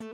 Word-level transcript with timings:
När 0.00 0.06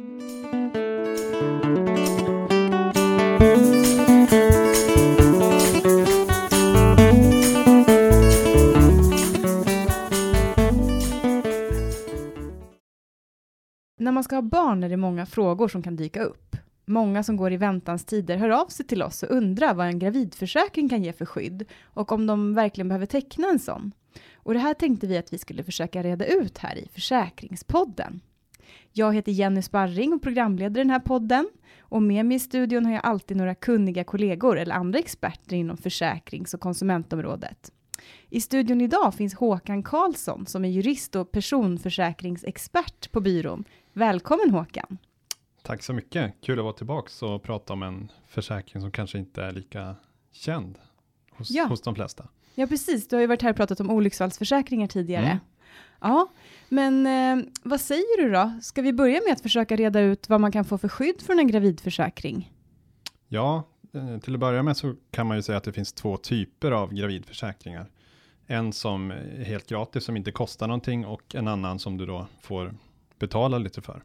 man 14.13 14.25
ska 14.25 14.35
ha 14.35 14.43
barn 14.43 14.85
är 14.85 14.89
det 14.89 14.97
många 14.97 15.27
frågor 15.27 15.69
som 15.69 15.83
kan 15.83 15.97
dyka 15.97 16.23
upp. 16.23 16.57
Många 16.85 17.23
som 17.23 17.37
går 17.37 17.53
i 17.53 17.57
väntans 17.57 18.05
tider 18.05 18.37
hör 18.37 18.49
av 18.49 18.67
sig 18.67 18.87
till 18.87 19.03
oss 19.03 19.23
och 19.23 19.31
undrar 19.31 19.75
vad 19.75 19.87
en 19.87 19.99
gravidförsäkring 19.99 20.89
kan 20.89 21.03
ge 21.03 21.13
för 21.13 21.27
skydd 21.27 21.65
och 21.85 22.13
om 22.13 22.27
de 22.27 22.55
verkligen 22.55 22.89
behöver 22.89 23.07
teckna 23.07 23.49
en 23.49 23.59
sån. 23.59 23.93
Och 24.35 24.55
det 24.55 24.61
här 24.61 24.75
tänkte 24.75 25.07
vi 25.07 25.19
att 25.19 25.33
vi 25.33 25.39
skulle 25.39 25.65
försöka 25.65 26.03
reda 26.03 26.27
ut 26.27 26.59
här 26.59 26.77
i 26.77 26.89
Försäkringspodden. 26.93 28.21
Jag 28.97 29.15
heter 29.15 29.33
Jenny 29.33 29.63
Sparring 29.63 30.13
och 30.13 30.23
programleder 30.23 30.81
den 30.81 30.91
här 30.91 30.99
podden. 31.01 31.49
Och 31.81 32.03
med 32.03 32.27
mig 32.27 32.37
i 32.37 32.41
studion 32.41 32.87
har 32.87 32.93
jag 32.93 33.05
alltid 33.05 33.37
några 33.37 33.55
kunniga 33.55 34.05
kollegor 34.05 34.59
eller 34.59 34.75
andra 34.75 34.99
experter 34.99 35.57
inom 35.57 35.77
försäkrings 35.77 36.55
och 36.55 36.61
konsumentområdet. 36.61 37.73
I 38.31 38.41
studion 38.41 38.81
idag 38.81 39.15
finns 39.15 39.35
Håkan 39.35 39.83
Karlsson 39.83 40.47
som 40.47 40.65
är 40.65 40.69
jurist 40.69 41.17
och 41.17 41.33
personförsäkringsexpert 41.33 43.13
på 43.13 43.21
byrån. 43.21 43.65
Välkommen 43.93 44.51
Håkan! 44.51 44.99
Tack 45.63 45.83
så 45.83 45.93
mycket. 45.93 46.35
Kul 46.41 46.59
att 46.59 46.65
vara 46.65 46.75
tillbaka 46.75 47.27
och 47.27 47.43
prata 47.43 47.73
om 47.73 47.83
en 47.83 48.13
försäkring 48.27 48.81
som 48.81 48.91
kanske 48.91 49.19
inte 49.19 49.43
är 49.43 49.53
lika 49.53 49.97
känd 50.33 50.79
hos, 51.31 51.51
Ja. 51.51 51.65
hos 51.65 51.83
de 51.83 51.95
flesta. 51.95 52.29
Ja, 52.55 52.67
precis. 52.67 53.09
Du 53.09 53.17
har 53.17 53.21
ju 53.21 53.27
varit 53.27 53.43
här 53.43 53.51
och 53.51 53.57
pratat 53.57 53.81
om 53.81 53.91
olycksfallsförsäkringar 53.91 54.87
tidigare. 54.87 55.25
Mm. 55.27 55.39
Ja, 56.05 56.29
men 56.69 57.07
eh, 57.07 57.47
vad 57.63 57.81
säger 57.81 58.23
du 58.23 58.33
då? 58.33 58.53
Ska 58.63 58.83
vi 58.83 58.93
börja 58.93 59.21
med 59.25 59.33
att 59.33 59.41
försöka 59.41 59.77
reda 59.77 60.01
ut 60.01 60.29
vad 60.29 60.41
man 60.41 60.53
kan 60.53 60.65
få 60.65 60.79
för 60.79 60.89
skydd 60.89 61.23
från 61.23 61.39
en 61.39 61.47
gravidförsäkring? 61.47 62.53
Ja, 63.29 63.63
eh, 63.95 64.19
till 64.19 64.35
att 64.35 64.41
börja 64.41 64.63
med 64.63 64.77
så 64.77 64.95
kan 65.11 65.27
man 65.27 65.37
ju 65.37 65.43
säga 65.43 65.59
att 65.59 65.65
det 65.65 65.73
finns 65.73 65.93
två 65.93 66.17
typer 66.17 66.73
av 66.73 66.95
gravidförsäkringar. 66.95 67.91
En 68.47 68.73
som 68.73 69.11
är 69.11 69.45
helt 69.45 69.69
gratis, 69.69 70.05
som 70.05 70.17
inte 70.17 70.33
kostar 70.33 70.67
någonting 70.67 71.07
och 71.07 71.35
en 71.35 71.49
annan 71.49 71.79
som 71.79 71.97
du 71.97 72.07
då 72.07 72.27
får 72.43 72.75
betala 73.19 73.59
lite 73.59 73.83
för. 73.83 74.05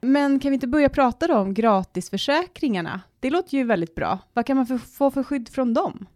Men 0.00 0.40
kan 0.40 0.50
vi 0.50 0.54
inte 0.54 0.66
börja 0.66 0.88
prata 0.88 1.26
då 1.26 1.36
om 1.36 1.54
gratisförsäkringarna? 1.54 3.00
Det 3.20 3.30
låter 3.30 3.56
ju 3.56 3.64
väldigt 3.64 3.94
bra. 3.94 4.18
Vad 4.32 4.46
kan 4.46 4.56
man 4.56 4.78
få 4.78 5.10
för 5.10 5.22
skydd 5.22 5.48
från 5.48 5.74
dem? 5.74 6.06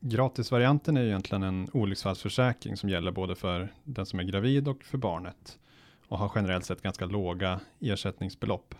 Gratisvarianten 0.00 0.96
är 0.96 1.04
egentligen 1.04 1.42
en 1.42 1.68
olycksfallsförsäkring 1.72 2.76
som 2.76 2.88
gäller 2.88 3.10
både 3.10 3.34
för 3.34 3.72
den 3.84 4.06
som 4.06 4.18
är 4.20 4.24
gravid 4.24 4.68
och 4.68 4.84
för 4.84 4.98
barnet 4.98 5.58
och 6.08 6.18
har 6.18 6.32
generellt 6.34 6.64
sett 6.64 6.82
ganska 6.82 7.06
låga 7.06 7.60
ersättningsbelopp. 7.80 8.74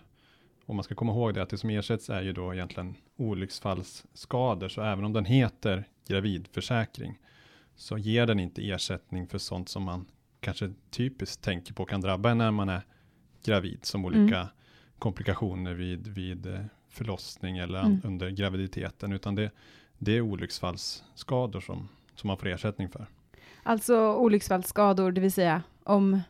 Och 0.66 0.74
man 0.74 0.84
ska 0.84 0.94
komma 0.94 1.12
ihåg 1.12 1.34
det 1.34 1.42
att 1.42 1.50
det 1.50 1.58
som 1.58 1.70
ersätts 1.70 2.11
är 2.11 2.22
ju 2.22 2.33
då 2.33 2.55
egentligen 2.55 2.94
olycksfallsskador, 3.16 4.69
så 4.69 4.83
även 4.83 5.05
om 5.05 5.12
den 5.12 5.24
heter 5.24 5.84
gravidförsäkring 6.08 7.19
så 7.77 7.98
ger 7.98 8.27
den 8.27 8.41
inte 8.41 8.69
ersättning 8.70 9.27
för 9.27 9.39
sånt 9.39 9.69
som 9.69 9.83
man 9.83 10.06
kanske 10.41 10.72
typiskt 10.91 11.42
tänker 11.42 11.74
på 11.74 11.84
kan 11.84 12.00
drabba 12.00 12.30
en 12.30 12.39
när 12.39 12.50
man 12.50 12.69
är 12.69 12.83
gravid, 13.44 13.78
som 13.83 14.05
olika 14.05 14.48
komplikationer 14.98 15.74
vid, 15.74 16.06
vid 16.08 16.46
eh, 16.46 16.61
förlossning 16.89 17.58
eller 17.58 17.80
Mm. 17.80 18.00
under 18.05 18.30
graviditeten, 18.30 19.12
utan 19.12 19.34
det, 19.34 19.50
det 19.98 20.12
är 20.12 20.20
olycksfallsskador 20.20 21.60
som, 21.60 21.88
som 22.14 22.28
man 22.28 22.36
får 22.36 22.46
ersättning 22.48 22.88
för. 22.88 23.06
Alltså 23.62 24.12
olycksfallsskador, 24.14 25.12
det 25.12 25.20
vill 25.20 25.32
säga 25.32 25.62
om 25.84 26.20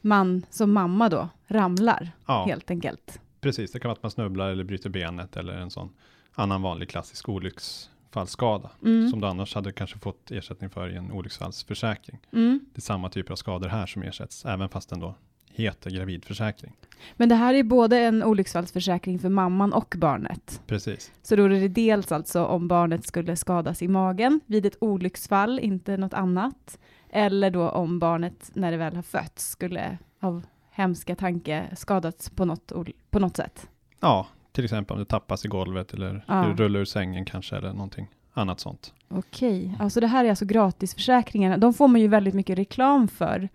man 0.00 0.46
som 0.50 0.72
mamma 0.72 1.08
då 1.08 1.28
ramlar, 1.46 2.10
Ja, 2.26 2.44
helt 2.44 2.70
enkelt. 2.70 3.20
precis. 3.40 3.72
Det 3.72 3.80
kan 3.80 3.88
vara 3.88 3.96
att 3.96 4.02
man 4.02 4.10
snubblar 4.10 4.50
eller 4.50 4.64
bryter 4.64 4.90
benet 4.90 5.36
eller 5.36 5.52
en 5.52 5.70
sån 5.70 5.88
annan 6.34 6.62
vanlig 6.62 6.88
klassisk 6.88 7.28
olycksfallsskada 7.28 8.70
Mm. 8.82 9.10
som 9.10 9.20
du 9.20 9.26
annars 9.26 9.54
hade 9.54 9.72
kanske 9.72 9.98
fått 9.98 10.30
ersättning 10.30 10.70
för 10.70 10.88
i 10.92 10.96
en 10.96 11.12
olycksfallsförsäkring. 11.12 12.18
Mm. 12.32 12.60
Det 12.74 12.78
är 12.78 12.82
samma 12.82 13.08
typer 13.08 13.32
av 13.32 13.36
skador 13.36 13.68
här 13.68 13.86
som 13.86 14.02
ersätts, 14.02 14.44
även 14.44 14.68
fast 14.68 14.88
den 14.90 15.00
då 15.00 15.14
heter 15.52 15.90
gravidförsäkring. 15.90 16.72
Men 17.16 17.28
det 17.28 17.34
här 17.34 17.54
är 17.54 17.62
både 17.62 17.98
en 17.98 18.22
olycksfallsförsäkring 18.22 19.18
för 19.18 19.28
mamman 19.28 19.72
och 19.72 19.94
barnet. 19.98 20.60
Precis. 20.66 21.12
Så 21.22 21.36
då 21.36 21.44
är 21.44 21.48
det 21.48 21.68
dels 21.68 22.12
alltså 22.12 22.44
om 22.44 22.68
barnet 22.68 23.06
skulle 23.06 23.36
skadas 23.36 23.82
i 23.82 23.88
magen 23.88 24.40
vid 24.46 24.66
ett 24.66 24.76
olycksfall, 24.80 25.58
inte 25.58 25.96
något 25.96 26.14
annat. 26.14 26.78
Eller 27.10 27.50
då 27.50 27.68
om 27.68 27.98
barnet 27.98 28.50
när 28.54 28.70
det 28.70 28.76
väl 28.76 28.96
har 28.96 29.02
fötts 29.02 29.50
skulle 29.50 29.98
av 30.20 30.46
hemska 30.70 31.16
tanke 31.16 31.66
skadats 31.76 32.30
på 32.30 32.44
något, 32.44 32.72
på 33.10 33.18
något 33.18 33.36
sätt. 33.36 33.68
Ja, 34.00 34.26
till 34.52 34.64
exempel 34.64 34.94
om 34.94 34.98
det 34.98 35.04
tappas 35.08 35.44
i 35.44 35.48
golvet 35.48 35.94
eller 35.94 36.24
Ja. 36.28 36.54
rullar 36.56 36.80
ur 36.80 36.84
sängen 36.84 37.24
kanske 37.24 37.56
eller 37.56 37.72
någonting 37.72 38.06
annat 38.32 38.60
sånt. 38.60 38.94
Okej, 39.08 39.76
alltså 39.80 40.00
det 40.00 40.06
här 40.06 40.24
är 40.24 40.30
alltså 40.30 40.44
gratisförsäkringarna. 40.44 41.56
De 41.56 41.74
får 41.74 41.88
man 41.88 42.00
ju 42.00 42.08
väldigt 42.08 42.34
mycket 42.34 42.58
reklam 42.58 43.08
för. 43.08 43.48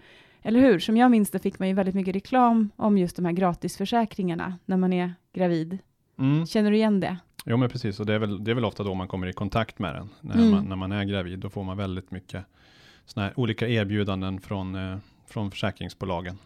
Eller 0.47 0.59
hur? 0.59 0.79
Som 0.79 0.97
jag 0.97 1.11
minns 1.11 1.29
det 1.31 1.39
fick 1.39 1.59
man 1.59 1.67
ju 1.67 1.73
väldigt 1.73 1.95
mycket 1.95 2.15
reklam 2.15 2.69
om 2.75 2.97
just 2.97 3.15
de 3.15 3.25
här 3.25 3.31
gratisförsäkringarna 3.31 4.57
när 4.65 4.77
man 4.77 4.93
är 4.93 5.13
gravid. 5.33 5.77
Mm. 6.19 6.45
Känner 6.45 6.71
du 6.71 6.77
igen 6.77 6.99
det? 6.99 7.17
Jo 7.45 7.57
men 7.57 7.69
precis, 7.69 7.99
och 7.99 8.05
det 8.05 8.13
är, 8.13 8.19
väl, 8.19 8.43
det 8.43 8.51
är 8.51 8.55
väl 8.55 8.65
ofta 8.65 8.83
då 8.83 8.93
man 8.93 9.07
kommer 9.07 9.27
i 9.27 9.33
kontakt 9.33 9.79
med 9.79 9.95
den. 9.95 10.09
När, 10.21 10.35
Mm. 10.35 10.51
man, 10.51 10.65
när 10.65 10.75
man 10.75 10.91
är 10.91 11.03
gravid, 11.03 11.39
då 11.39 11.49
får 11.49 11.63
man 11.63 11.77
väldigt 11.77 12.11
mycket 12.11 12.45
såna 13.05 13.25
här 13.25 13.39
olika 13.39 13.67
erbjudanden 13.67 14.39
från, 14.41 14.75
eh, 14.75 14.97
från 15.27 15.51
försäkringsbolagen. 15.51 16.37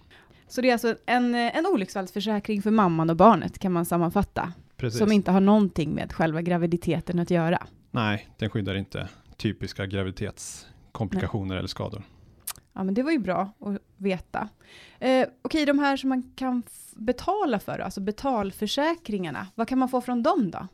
Så 0.47 0.61
det 0.61 0.69
är 0.69 0.73
alltså 0.73 0.95
en, 1.05 1.35
en 1.35 1.65
olycksfallsförsäkring 1.65 2.61
för 2.61 2.71
mamman 2.71 3.09
och 3.09 3.15
barnet 3.15 3.59
kan 3.59 3.71
man 3.71 3.85
sammanfatta. 3.85 4.53
Precis. 4.77 4.99
Som 4.99 5.11
inte 5.11 5.31
har 5.31 5.39
någonting 5.41 5.89
med 5.95 6.13
själva 6.13 6.41
graviditeten 6.41 7.19
att 7.19 7.31
göra. 7.31 7.67
Nej, 7.91 8.27
den 8.37 8.49
skyddar 8.49 8.75
inte 8.75 9.07
typiska 9.37 9.85
graviditetskomplikationer 9.85 11.55
eller 11.55 11.67
skador. 11.67 12.03
Ja, 12.73 12.83
men 12.83 12.93
det 12.93 13.03
var 13.03 13.11
ju 13.11 13.19
bra 13.19 13.51
att 13.59 13.77
veta. 13.97 14.49
Eh, 14.99 15.27
Okej, 15.41 15.65
de 15.65 15.79
här 15.79 15.97
som 15.97 16.09
man 16.09 16.31
kan 16.35 16.63
betala 16.95 17.59
för, 17.59 17.79
alltså 17.79 18.01
betalförsäkringarna, 18.01 19.47
vad 19.55 19.67
kan 19.67 19.79
man 19.79 19.89
få 19.89 20.01
från 20.01 20.23
dem 20.23 20.51
då? 20.51 20.67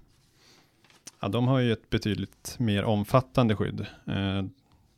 Ja, 1.20 1.28
de 1.28 1.48
har 1.48 1.60
ju 1.60 1.74
ett 1.74 1.90
betydligt 1.90 2.56
mer 2.60 2.84
omfattande 2.84 3.56
skydd. 3.56 3.86
Eh, 4.08 4.44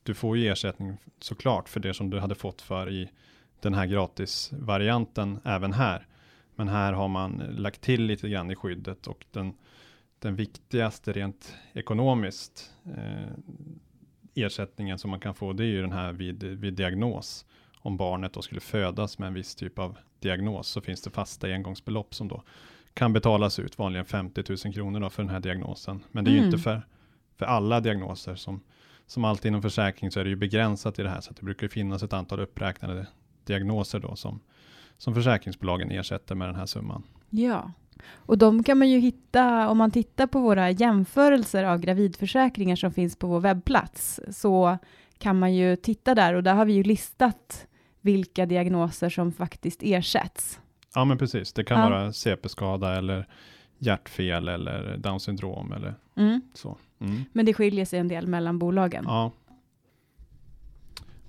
du 0.03 0.13
får 0.13 0.37
ju 0.37 0.47
ersättning 0.47 0.97
såklart 1.19 1.69
för 1.69 1.79
det 1.79 1.93
som 1.93 2.09
du 2.09 2.19
hade 2.19 2.35
fått 2.35 2.61
för 2.61 2.89
i 2.91 3.09
den 3.59 3.73
här 3.73 3.85
gratisvarianten 3.85 5.39
även 5.43 5.73
här. 5.73 6.07
Men 6.55 6.67
här 6.67 6.93
har 6.93 7.07
man 7.07 7.43
lagt 7.57 7.81
till 7.81 8.03
lite 8.03 8.29
grann 8.29 8.51
i 8.51 8.55
skyddet 8.55 9.07
och 9.07 9.25
den, 9.31 9.53
den 10.19 10.35
viktigaste 10.35 11.13
rent 11.13 11.55
ekonomiskt 11.73 12.71
eh, 12.85 13.33
ersättningen 14.37 14.97
som 14.99 15.09
man 15.11 15.19
kan 15.19 15.33
få 15.35 15.53
det 15.53 15.63
är 15.63 15.67
ju 15.67 15.81
den 15.81 15.91
här 15.91 16.13
vid, 16.13 16.43
vid 16.43 16.73
diagnos. 16.73 17.45
Om 17.79 17.97
barnet 17.97 18.33
då 18.33 18.41
skulle 18.41 18.61
födas 18.61 19.19
med 19.19 19.27
en 19.27 19.33
viss 19.33 19.55
typ 19.55 19.79
av 19.79 19.97
diagnos 20.19 20.67
så 20.67 20.81
finns 20.81 21.01
det 21.01 21.09
fasta 21.09 21.47
engångsbelopp 21.47 22.15
som 22.15 22.27
då 22.27 22.43
kan 22.93 23.13
betalas 23.13 23.59
ut, 23.59 23.77
vanligen 23.79 24.05
50 24.05 24.43
000 24.65 24.73
kronor 24.73 24.99
då 24.99 25.09
för 25.09 25.23
den 25.23 25.29
här 25.29 25.39
diagnosen. 25.39 26.03
Men 26.11 26.23
det 26.25 26.31
är 26.31 26.33
ju 26.33 26.37
Mm. 26.37 26.49
inte 26.49 26.57
för, 26.63 26.81
för 27.35 27.45
alla 27.45 27.79
diagnoser. 27.79 28.35
Som, 28.35 28.61
som 29.07 29.25
alltid 29.25 29.49
inom 29.49 29.61
försäkring 29.61 30.11
så 30.11 30.19
är 30.19 30.23
det 30.23 30.29
ju 30.29 30.35
begränsat 30.35 30.99
i 30.99 31.03
det 31.03 31.09
här, 31.09 31.21
så 31.21 31.31
att 31.31 31.37
det 31.37 31.43
brukar 31.43 31.65
ju 31.65 31.69
finnas 31.69 32.03
ett 32.03 32.13
antal 32.13 32.39
uppräknade 32.39 33.07
diagnoser 33.45 33.99
då 33.99 34.15
som, 34.15 34.39
som 34.97 35.15
försäkringsbolagen 35.15 35.91
ersätter 35.91 36.35
med 36.35 36.47
den 36.47 36.55
här 36.55 36.65
summan. 36.65 37.03
Ja, 37.29 37.71
och 38.05 38.37
de 38.37 38.63
kan 38.63 38.77
man 38.77 38.89
ju 38.89 38.99
hitta 38.99 39.69
om 39.69 39.77
man 39.77 39.91
tittar 39.91 40.27
på 40.27 40.39
våra 40.41 40.71
jämförelser 40.71 41.63
av 41.63 41.79
gravidförsäkringar 41.79 42.75
som 42.75 42.91
finns 42.93 43.15
på 43.15 43.27
vår 43.27 43.39
webbplats. 43.39 44.19
Så 44.31 44.77
kan 45.17 45.39
man 45.39 45.53
ju 45.55 45.75
titta 45.75 46.15
där 46.15 46.33
och 46.33 46.43
där 46.43 46.53
har 46.55 46.65
vi 46.65 46.73
ju 46.73 46.83
listat 46.83 47.67
vilka 48.01 48.45
diagnoser 48.45 49.09
som 49.09 49.31
faktiskt 49.31 49.79
ersätts. 49.83 50.59
Ja 50.95 51.05
men 51.05 51.17
precis, 51.17 51.53
det 51.53 51.63
kan 51.63 51.79
Ja. 51.79 51.89
vara 51.89 52.13
CP-skada 52.13 52.95
eller 52.97 53.27
hjärtfel 53.77 54.47
eller 54.47 54.97
Down 54.97 55.19
syndrom 55.19 55.71
eller 55.71 55.95
Mm. 56.15 56.41
så. 56.53 56.77
Mm. 56.99 57.23
Men 57.33 57.45
det 57.45 57.53
skiljer 57.53 57.85
sig 57.85 57.99
en 57.99 58.07
del 58.07 58.27
mellan 58.27 58.59
bolagen. 58.59 59.03
Ja. 59.07 59.31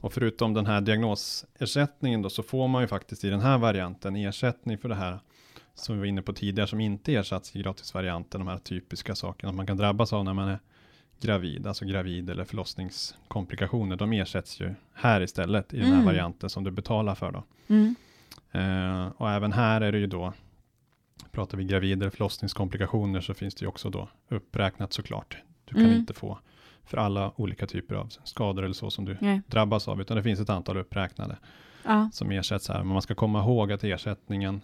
Och 0.01 0.13
förutom 0.13 0.55
den 0.55 0.67
här 0.67 0.81
diagnosersättningen 0.81 2.23
då 2.23 2.31
så 2.31 2.43
får 2.43 2.69
man 2.69 2.83
ju 2.83 2.89
faktiskt 2.89 3.25
i 3.25 3.31
den 3.31 3.41
här 3.41 3.59
varianten 3.59 4.17
ersättning 4.17 4.79
för 4.79 4.89
det 4.89 4.95
här 4.95 5.19
som 5.81 5.95
vi 5.95 5.99
var 5.99 6.07
inne 6.07 6.23
på 6.23 6.33
tidigare 6.33 6.69
som 6.69 6.81
inte 6.81 7.15
ersatts 7.15 7.57
i 7.57 7.63
gratisvarianten, 7.63 8.41
de 8.41 8.49
här 8.49 8.59
typiska 8.59 9.15
sakerna 9.15 9.53
man 9.53 9.67
kan 9.67 9.77
drabbas 9.77 10.13
av 10.13 10.25
när 10.25 10.35
man 10.35 10.49
är 10.49 10.59
gravid, 11.21 11.67
alltså 11.67 11.85
gravid 11.85 12.31
eller 12.31 12.45
förlossningskomplikationer. 12.45 13.97
De 13.97 14.13
ersätts 14.13 14.61
ju 14.61 14.75
här 14.95 15.21
istället 15.21 15.75
i 15.75 15.77
den 15.77 15.87
här 15.87 15.93
Mm. 15.95 16.07
varianten 16.07 16.51
som 16.51 16.65
du 16.65 16.71
betalar 16.71 17.15
för 17.15 17.33
då. 17.33 17.45
Mm. 17.69 17.95
Eh, 18.53 19.07
och 19.17 19.31
även 19.31 19.53
här 19.53 19.81
är 19.81 19.93
det 19.93 19.99
ju 19.99 20.07
då, 20.07 20.33
pratar 21.31 21.59
vi 21.59 21.65
gravid 21.65 22.01
eller 22.03 22.11
förlossningskomplikationer 22.11 23.21
så 23.21 23.35
finns 23.35 23.55
det 23.55 23.63
ju 23.63 23.69
också 23.69 23.91
då 23.91 24.09
uppräknat 24.29 24.93
såklart. 24.93 25.37
Du 25.65 25.75
kan 25.75 25.85
Mm. 25.85 25.97
inte 25.99 26.15
få 26.15 26.39
för 26.85 26.97
alla 26.99 27.33
olika 27.37 27.67
typer 27.67 27.95
av 27.95 28.09
skador 28.25 28.65
eller 28.65 28.75
så 28.75 28.91
som 28.91 29.05
du 29.05 29.17
Nej. 29.21 29.41
drabbas 29.47 29.89
av, 29.89 30.01
utan 30.01 30.17
det 30.17 30.23
finns 30.23 30.41
ett 30.41 30.51
antal 30.51 30.77
uppräknade 30.77 31.37
Ja. 31.85 32.11
som 32.13 32.31
ersätts 32.31 32.69
här. 32.69 32.79
Men 32.79 32.87
man 32.93 33.03
ska 33.03 33.15
komma 33.15 33.41
ihåg 33.41 33.73
att 33.73 33.85
ersättningen 33.85 34.61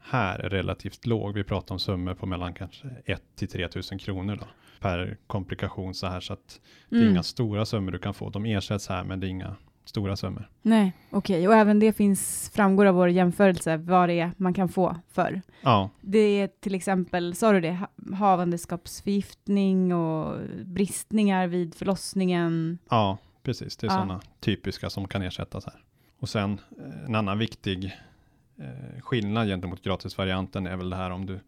här 0.00 0.38
är 0.38 0.48
relativt 0.48 1.06
låg. 1.06 1.34
Vi 1.34 1.44
pratar 1.44 1.74
om 1.74 1.78
summor 1.78 2.14
på 2.14 2.26
mellan 2.26 2.54
kanske 2.54 2.88
1 3.04 3.22
till 3.36 3.48
3 3.48 3.68
000 3.90 4.00
kronor 4.00 4.36
då, 4.36 4.46
per 4.80 5.16
komplikation 5.26 5.94
så 5.94 6.06
här 6.06 6.20
så 6.20 6.32
att 6.32 6.60
det 6.88 6.96
är 6.96 7.00
Mm. 7.00 7.12
inga 7.12 7.22
stora 7.22 7.66
summor 7.66 7.92
du 7.92 7.98
kan 7.98 8.14
få. 8.14 8.30
De 8.30 8.44
ersätts 8.46 8.88
här 8.88 9.04
men 9.04 9.20
det 9.20 9.26
är 9.26 9.28
inga 9.28 9.56
stora 9.84 10.16
summor. 10.16 10.50
Nej, 10.62 10.92
okej. 11.10 11.48
Och 11.48 11.54
även 11.54 11.78
det 11.78 11.92
finns, 11.92 12.50
framgår 12.54 12.86
av 12.86 12.94
vår 12.94 13.08
jämförelse 13.08 13.76
vad 13.76 14.08
det 14.08 14.20
är 14.20 14.32
man 14.36 14.54
kan 14.54 14.68
få 14.68 14.96
för. 15.12 15.42
Ja, 15.62 15.90
Det 16.00 16.18
är 16.18 16.46
till 16.60 16.74
exempel, 16.74 17.34
sa 17.34 17.52
du 17.52 17.60
det, 17.60 17.72
ha- 17.72 18.16
havandeskapsförgiftning 18.16 19.94
och 19.94 20.38
bristningar 20.64 21.46
vid 21.46 21.74
förlossningen. 21.74 22.78
ja 22.90 23.18
precis. 23.42 23.76
Det 23.76 23.86
är 23.86 23.88
Ja. 23.90 23.94
sådana 23.94 24.20
typiska 24.40 24.90
som 24.90 25.08
kan 25.08 25.22
ersättas 25.22 25.64
här. 25.64 25.82
Och 26.18 26.28
sen 26.28 26.60
eh, 26.78 27.04
en 27.04 27.14
annan 27.14 27.38
viktig 27.38 27.96
eh, 28.60 29.00
skillnad 29.00 29.46
gentemot 29.46 29.82
gratisvarianten 29.82 30.66
är 30.66 30.76
väl 30.76 30.90
det 30.90 30.96
här 30.96 31.10
om 31.10 31.26
du 31.26 31.40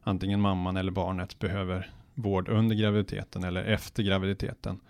antingen 0.00 0.40
mamman 0.40 0.76
eller 0.76 0.92
barnet 0.92 1.38
behöver 1.38 1.90
vård 2.14 2.48
under 2.48 2.76
graviditeten 2.76 3.44
eller 3.44 3.64
efter 3.64 4.02
graviditeten 4.02 4.80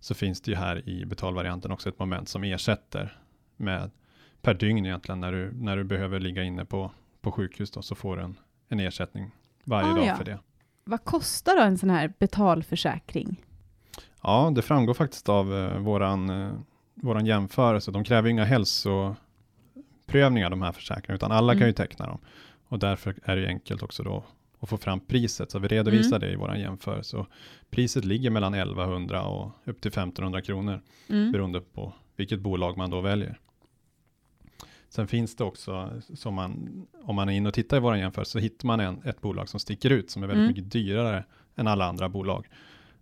så 0.00 0.14
finns 0.14 0.40
det 0.40 0.50
ju 0.50 0.56
här 0.56 0.88
i 0.88 1.04
betalvarianten 1.04 1.72
också 1.72 1.88
ett 1.88 1.98
moment 1.98 2.28
som 2.28 2.44
ersätter 2.44 3.18
med 3.56 3.90
per 4.42 4.54
dygn 4.54 4.86
egentligen 4.86 5.20
när 5.20 5.32
du, 5.32 5.52
när 5.52 5.76
du 5.76 5.84
behöver 5.84 6.20
ligga 6.20 6.42
inne 6.42 6.64
på, 6.64 6.90
på 7.20 7.32
sjukhus 7.32 7.70
då, 7.70 7.82
så 7.82 7.94
får 7.94 8.16
du 8.16 8.22
en, 8.22 8.38
en 8.68 8.80
ersättning 8.80 9.30
varje 9.64 9.88
Ah, 9.90 9.94
dag 9.94 10.06
ja. 10.06 10.16
för 10.16 10.24
det. 10.24 10.38
Vad 10.84 11.04
kostar 11.04 11.56
då 11.56 11.62
en 11.62 11.78
sån 11.78 11.90
här 11.90 12.12
betalförsäkring? 12.18 13.42
Ja, 14.22 14.52
det 14.54 14.62
framgår 14.62 14.94
faktiskt 14.94 15.28
av 15.28 15.54
eh, 15.54 15.78
våran, 15.78 16.30
eh, 16.30 16.52
våran 16.94 17.26
jämförelse. 17.26 17.90
De 17.90 18.04
kräver 18.04 18.28
inga 18.28 18.44
hälsoprövningar 20.06 20.50
de 20.50 20.62
här 20.62 20.72
försäkringarna, 20.72 21.14
utan 21.16 21.32
alla 21.32 21.52
Mm. 21.52 21.60
kan 21.60 21.66
ju 21.68 21.72
teckna 21.72 22.06
dem. 22.06 22.18
Och 22.68 22.78
därför 22.78 23.14
är 23.24 23.36
det 23.36 23.42
ju 23.42 23.48
enkelt 23.48 23.82
också 23.82 24.02
då 24.02 24.24
att 24.60 24.68
få 24.68 24.76
fram 24.76 25.00
priset. 25.00 25.50
Så 25.50 25.58
vi 25.58 25.68
redovisar 25.68 26.16
Mm. 26.16 26.20
det 26.20 26.32
i 26.32 26.36
våran 26.36 26.60
jämförelse. 26.60 27.16
Och 27.16 27.26
priset 27.70 28.04
ligger 28.04 28.30
mellan 28.30 28.54
1100 28.54 29.22
och 29.22 29.50
upp 29.64 29.80
till 29.80 29.88
1500 29.90 30.40
kronor 30.42 30.80
Mm. 31.08 31.32
beroende 31.32 31.60
på 31.60 31.92
vilket 32.16 32.40
bolag 32.40 32.76
man 32.76 32.90
då 32.90 33.00
väljer. 33.00 33.38
Sen 34.88 35.06
finns 35.08 35.36
det 35.36 35.44
också, 35.44 35.90
som 36.14 36.34
man, 36.34 36.86
om 37.02 37.16
man 37.16 37.28
är 37.28 37.32
inne 37.32 37.48
och 37.48 37.54
tittar 37.54 37.76
i 37.76 37.80
våran 37.80 37.98
jämförelse, 37.98 38.32
så 38.32 38.38
hittar 38.38 38.66
man 38.66 38.80
en, 38.80 39.02
ett 39.04 39.20
bolag 39.20 39.48
som 39.48 39.60
sticker 39.60 39.90
ut, 39.90 40.10
som 40.10 40.22
är 40.22 40.26
väldigt 40.26 40.42
Mm. 40.44 40.54
mycket 40.56 40.72
dyrare 40.72 41.24
än 41.56 41.66
alla 41.66 41.84
andra 41.86 42.08
bolag. 42.08 42.46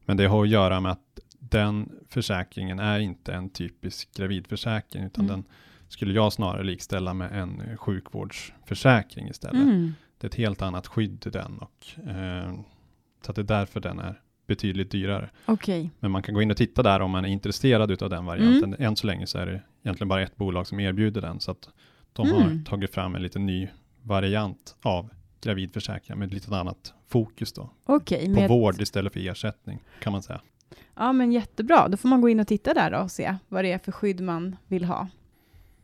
Men 0.05 0.17
det 0.17 0.27
har 0.27 0.43
att 0.43 0.49
göra 0.49 0.81
med 0.81 0.93
att 0.93 1.19
den 1.39 1.93
försäkringen 2.09 2.79
är 2.79 2.99
inte 3.01 3.33
en 3.35 3.51
typisk 3.51 4.15
gravidförsäkring, 4.17 5.05
utan 5.05 5.25
Mm. 5.25 5.37
den 5.37 5.45
skulle 5.95 6.15
jag 6.15 6.33
snarare 6.33 6.65
likställa 6.65 7.15
med 7.15 7.33
en 7.33 7.77
sjukvårdsförsäkring 7.77 9.29
istället. 9.29 9.63
Mm. 9.63 9.95
Det 10.19 10.27
är 10.27 10.29
ett 10.29 10.35
helt 10.35 10.63
annat 10.63 10.87
skydd 10.87 11.27
i 11.27 11.31
den 11.31 11.59
och 11.59 12.09
eh, 12.11 12.55
så 13.25 13.31
att 13.31 13.37
det 13.37 13.43
är 13.43 13.59
därför 13.59 13.81
den 13.81 13.99
är 13.99 14.21
betydligt 14.47 14.91
dyrare. 14.91 15.31
Okej. 15.47 15.91
Men 16.01 16.11
man 16.11 16.23
kan 16.23 16.35
gå 16.35 16.43
in 16.43 16.51
och 16.51 16.57
titta 16.57 16.83
där 16.83 17.01
om 17.01 17.11
man 17.11 17.25
är 17.25 17.29
intresserad 17.29 17.91
utav 17.91 18.11
den 18.11 18.25
varianten. 18.25 18.75
Mm. 18.75 18.87
Än 18.87 18.97
så 18.97 19.07
länge 19.07 19.27
så 19.27 19.39
är 19.39 19.47
det 19.47 19.63
egentligen 19.83 20.09
bara 20.09 20.23
ett 20.23 20.37
bolag 20.37 20.67
som 20.67 20.81
erbjuder 20.81 21.21
den. 21.21 21.41
Så 21.41 21.51
att 21.51 21.69
de 22.13 22.31
har 22.31 22.41
Mm. 22.43 22.65
tagit 22.65 22.91
fram 22.95 23.15
en 23.15 23.23
lite 23.23 23.39
ny 23.39 23.69
variant 24.03 24.77
av 24.83 25.09
gravidförsäkring 25.41 26.19
med 26.19 26.35
lite 26.35 26.57
annat 26.57 26.95
fokus 27.09 27.53
då. 27.53 27.71
Okej. 27.85 28.25
På 28.25 28.31
med- 28.41 28.49
vård 28.49 28.81
istället 28.81 29.13
för 29.13 29.21
ersättning 29.29 29.79
kan 30.01 30.13
man 30.13 30.23
säga. 30.23 30.41
Ja, 30.97 31.13
men 31.13 31.33
jättebra. 31.33 31.89
Då 31.89 31.97
får 31.97 32.09
man 32.09 32.21
gå 32.21 32.29
in 32.29 32.41
och 32.41 32.47
titta 32.47 32.75
där 32.75 32.91
då 32.91 32.99
och 32.99 33.11
se 33.11 33.37
vad 33.49 33.65
det 33.65 33.73
är 33.73 33.79
för 33.79 33.93
skydd 33.93 34.21
man 34.21 34.57
vill 34.67 34.85
ha. 34.85 35.09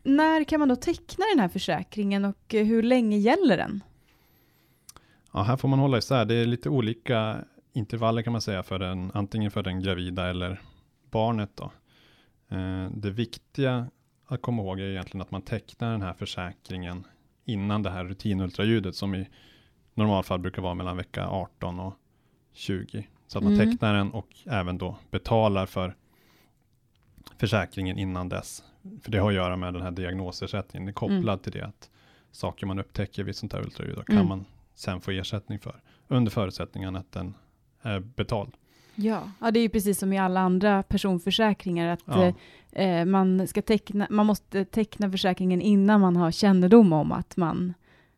När 0.03 0.43
kan 0.43 0.59
man 0.59 0.69
då 0.69 0.75
teckna 0.75 1.25
den 1.33 1.39
här 1.39 1.47
försäkringen 1.47 2.25
och 2.25 2.55
eh, 2.55 2.65
hur 2.65 2.83
länge 2.83 3.17
gäller 3.17 3.57
den? 3.57 3.83
Ja, 5.33 5.41
här 5.43 5.57
får 5.57 5.67
man 5.67 5.79
hålla 5.79 5.97
isär. 5.97 6.25
Det 6.25 6.35
är 6.35 6.45
lite 6.45 6.69
olika 6.69 7.45
intervaller 7.73 8.21
kan 8.21 8.31
man 8.31 8.41
säga 8.41 8.63
för 8.63 8.79
den, 8.79 9.11
antingen 9.13 9.51
för 9.51 9.63
den 9.63 9.81
gravida 9.81 10.29
eller 10.29 10.61
barnet 11.11 11.49
då. 11.55 11.71
Eh, 12.57 12.89
det 12.95 13.11
viktiga 13.11 13.87
att 14.27 14.41
komma 14.41 14.61
ihåg 14.63 14.79
är 14.79 14.83
egentligen 14.83 15.21
att 15.21 15.31
man 15.31 15.41
tecknar 15.41 15.91
den 15.91 16.01
här 16.01 16.13
försäkringen 16.13 17.03
innan 17.45 17.83
det 17.83 17.89
här 17.89 18.05
rutinultraljudet 18.05 18.95
som 18.95 19.15
i 19.15 19.27
normalfall 19.93 20.39
brukar 20.39 20.61
vara 20.61 20.73
mellan 20.73 20.97
vecka 20.97 21.27
18 21.27 21.79
och 21.79 21.93
20. 22.53 23.07
Så 23.27 23.37
att 23.37 23.43
man 23.43 23.53
Mm. 23.53 23.71
tecknar 23.71 23.93
den 23.93 24.11
och 24.11 24.27
även 24.45 24.77
då 24.77 24.97
betalar 25.11 25.65
för 25.65 25.95
försäkringen 27.41 27.97
innan 27.97 28.29
dess. 28.29 28.63
För 29.01 29.11
det 29.11 29.17
har 29.17 29.29
att 29.29 29.35
göra 29.35 29.55
med 29.57 29.73
den 29.73 29.81
här 29.81 29.91
diagnosersättningen. 29.91 30.85
Det 30.85 30.89
är 30.89 30.93
kopplad 30.93 31.41
till 31.43 31.51
det 31.51 31.61
att 31.65 31.89
saker 32.31 32.65
man 32.65 32.79
upptäcker 32.79 33.23
vid 33.23 33.35
sånt 33.35 33.53
här 33.53 33.59
ultraljud 33.61 33.95
då 33.95 34.03
kan 34.03 34.15
Mm. 34.15 34.27
man 34.27 34.45
sen 34.75 35.01
få 35.01 35.11
ersättning 35.11 35.59
för. 35.59 35.75
Under 36.07 36.31
förutsättningen 36.31 36.95
att 36.95 37.11
den 37.11 37.33
är 37.81 37.99
betald. 37.99 38.51
Ja. 38.95 39.31
ja, 39.41 39.51
det 39.51 39.59
är 39.59 39.61
ju 39.61 39.69
precis 39.69 39.99
som 39.99 40.13
i 40.13 40.17
alla 40.17 40.39
andra 40.39 40.83
personförsäkringar 40.83 41.87
att 41.93 41.99
Ja. 42.05 42.33
eh, 42.71 42.85
eh, 42.99 43.05
man, 43.05 43.47
ska 43.47 43.61
teckna, 43.61 44.07
man 44.09 44.25
måste 44.25 44.65
teckna 44.65 45.11
försäkringen 45.11 45.61
innan 45.61 46.01
man 46.01 46.15
har 46.15 46.31
kännedom 46.31 46.93
om 46.93 47.11
att, 47.11 47.37
man, 47.37 47.73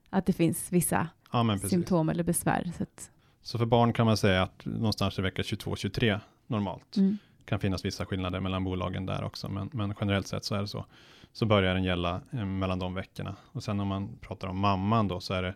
att 0.10 0.26
det 0.26 0.34
finns 0.34 0.72
vissa 0.72 1.08
Ja, 1.32 1.58
symptom 1.70 2.10
eller 2.10 2.24
besvär. 2.24 2.72
Så 2.78 2.84
att, 2.84 3.12
Så 3.42 3.58
för 3.58 3.66
barn 3.66 3.94
kan 3.94 4.06
man 4.06 4.18
säga 4.18 4.44
att 4.44 4.66
någonstans 4.66 5.20
i 5.20 5.22
vecka 5.22 5.42
22-23 5.42 6.20
normalt. 6.48 6.98
mm. 6.98 7.18
Kan 7.46 7.60
finnas 7.60 7.86
vissa 7.86 8.06
skillnader 8.06 8.40
mellan 8.40 8.64
bolagen 8.64 9.06
där 9.06 9.24
också, 9.24 9.50
men, 9.50 9.70
men 9.74 9.94
generellt 10.00 10.28
sett 10.28 10.46
så 10.46 10.56
är 10.56 10.62
det 10.62 10.68
så. 10.68 10.86
Så 11.32 11.46
börjar 11.46 11.74
den 11.74 11.84
gälla 11.84 12.22
eh, 12.34 12.46
mellan 12.46 12.80
de 12.80 12.94
veckorna. 12.94 13.36
Och 13.52 13.64
sen 13.64 13.80
om 13.80 13.88
man 13.88 14.18
pratar 14.22 14.48
om 14.48 14.60
mamman 14.60 15.08
då 15.08 15.20
så 15.20 15.34
är 15.34 15.44
det 15.44 15.56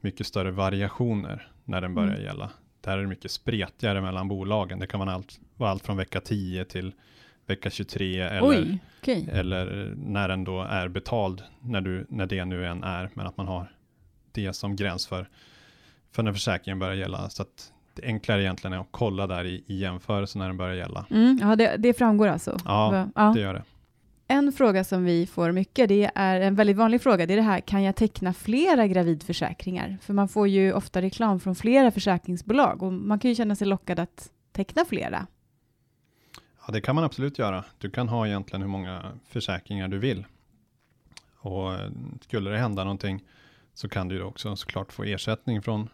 mycket 0.00 0.26
större 0.26 0.50
variationer 0.50 1.48
när 1.64 1.80
den 1.80 1.94
börjar 1.94 2.10
Mm. 2.10 2.22
gälla. 2.24 2.50
Där 2.80 2.98
är 2.98 3.02
det 3.02 3.08
mycket 3.08 3.30
spretigare 3.30 4.00
mellan 4.00 4.28
bolagen. 4.28 4.78
Det 4.78 4.86
kan 4.86 5.00
vara 5.00 5.12
allt, 5.12 5.40
vara 5.56 5.70
allt 5.70 5.82
från 5.86 5.96
vecka 5.96 6.20
10 6.20 6.64
till 6.64 6.92
vecka 7.46 7.70
23 7.70 8.20
eller, 8.20 8.48
Oj, 8.48 8.78
okej. 9.00 9.28
eller 9.32 9.92
när 9.96 10.28
den 10.28 10.44
då 10.44 10.62
är 10.62 10.88
betald, 10.88 11.42
när, 11.60 11.80
du, 11.80 12.06
när 12.08 12.26
det 12.26 12.44
nu 12.44 12.66
än 12.66 12.84
är, 12.84 13.10
men 13.14 13.26
att 13.26 13.36
man 13.36 13.46
har 13.48 13.72
det 14.32 14.52
som 14.52 14.76
gräns 14.76 15.06
för, 15.06 15.28
för 16.12 16.22
när 16.22 16.32
försäkringen 16.32 16.78
börjar 16.78 16.94
gälla. 16.94 17.30
Så 17.30 17.42
att 17.42 17.72
enklare 18.02 18.42
egentligen 18.42 18.72
är 18.72 18.78
att 18.78 18.88
kolla 18.90 19.26
där 19.26 19.44
i, 19.44 19.64
i 19.66 19.76
jämförelse 19.76 20.38
när 20.38 20.46
den 20.46 20.56
börjar 20.56 20.74
gälla. 20.74 21.06
Mm, 21.10 21.38
ja, 21.42 21.56
det, 21.56 21.76
det 21.76 21.94
framgår 21.94 22.28
alltså. 22.28 22.58
Ja, 22.64 23.08
ja. 23.14 23.32
Det 23.34 23.40
gör 23.40 23.54
det. 23.54 23.62
En 24.26 24.52
fråga 24.52 24.84
som 24.84 25.04
vi 25.04 25.26
får 25.26 25.52
mycket, 25.52 25.88
det 25.88 26.10
är 26.14 26.40
en 26.40 26.54
väldigt 26.54 26.76
vanlig 26.76 27.02
fråga, 27.02 27.26
det 27.26 27.34
är 27.34 27.36
det 27.36 27.42
här, 27.42 27.60
kan 27.60 27.82
jag 27.82 27.96
teckna 27.96 28.32
flera 28.32 28.86
gravidförsäkringar? 28.86 29.98
För 30.02 30.14
man 30.14 30.28
får 30.28 30.48
ju 30.48 30.72
ofta 30.72 31.02
reklam 31.02 31.40
från 31.40 31.54
flera 31.54 31.90
försäkringsbolag 31.90 32.82
och 32.82 32.92
man 32.92 33.18
kan 33.18 33.28
ju 33.28 33.34
känna 33.34 33.56
sig 33.56 33.66
lockad 33.66 33.98
att 33.98 34.30
teckna 34.52 34.84
flera. 34.84 35.26
Ja, 36.66 36.72
det 36.72 36.80
kan 36.80 36.94
man 36.94 37.04
absolut 37.04 37.38
göra. 37.38 37.64
Du 37.78 37.90
kan 37.90 38.08
ha 38.08 38.26
egentligen 38.26 38.62
hur 38.62 38.68
många 38.68 39.12
försäkringar 39.28 39.88
du 39.88 39.98
vill. 39.98 40.24
Och 41.38 41.72
skulle 42.20 42.50
det 42.50 42.58
hända 42.58 42.84
någonting 42.84 43.24
så 43.74 43.88
kan 43.88 44.08
du 44.08 44.14
ju 44.14 44.22
också 44.22 44.56
såklart 44.56 44.92
få 44.92 45.04
ersättning 45.04 45.62
från 45.62 45.88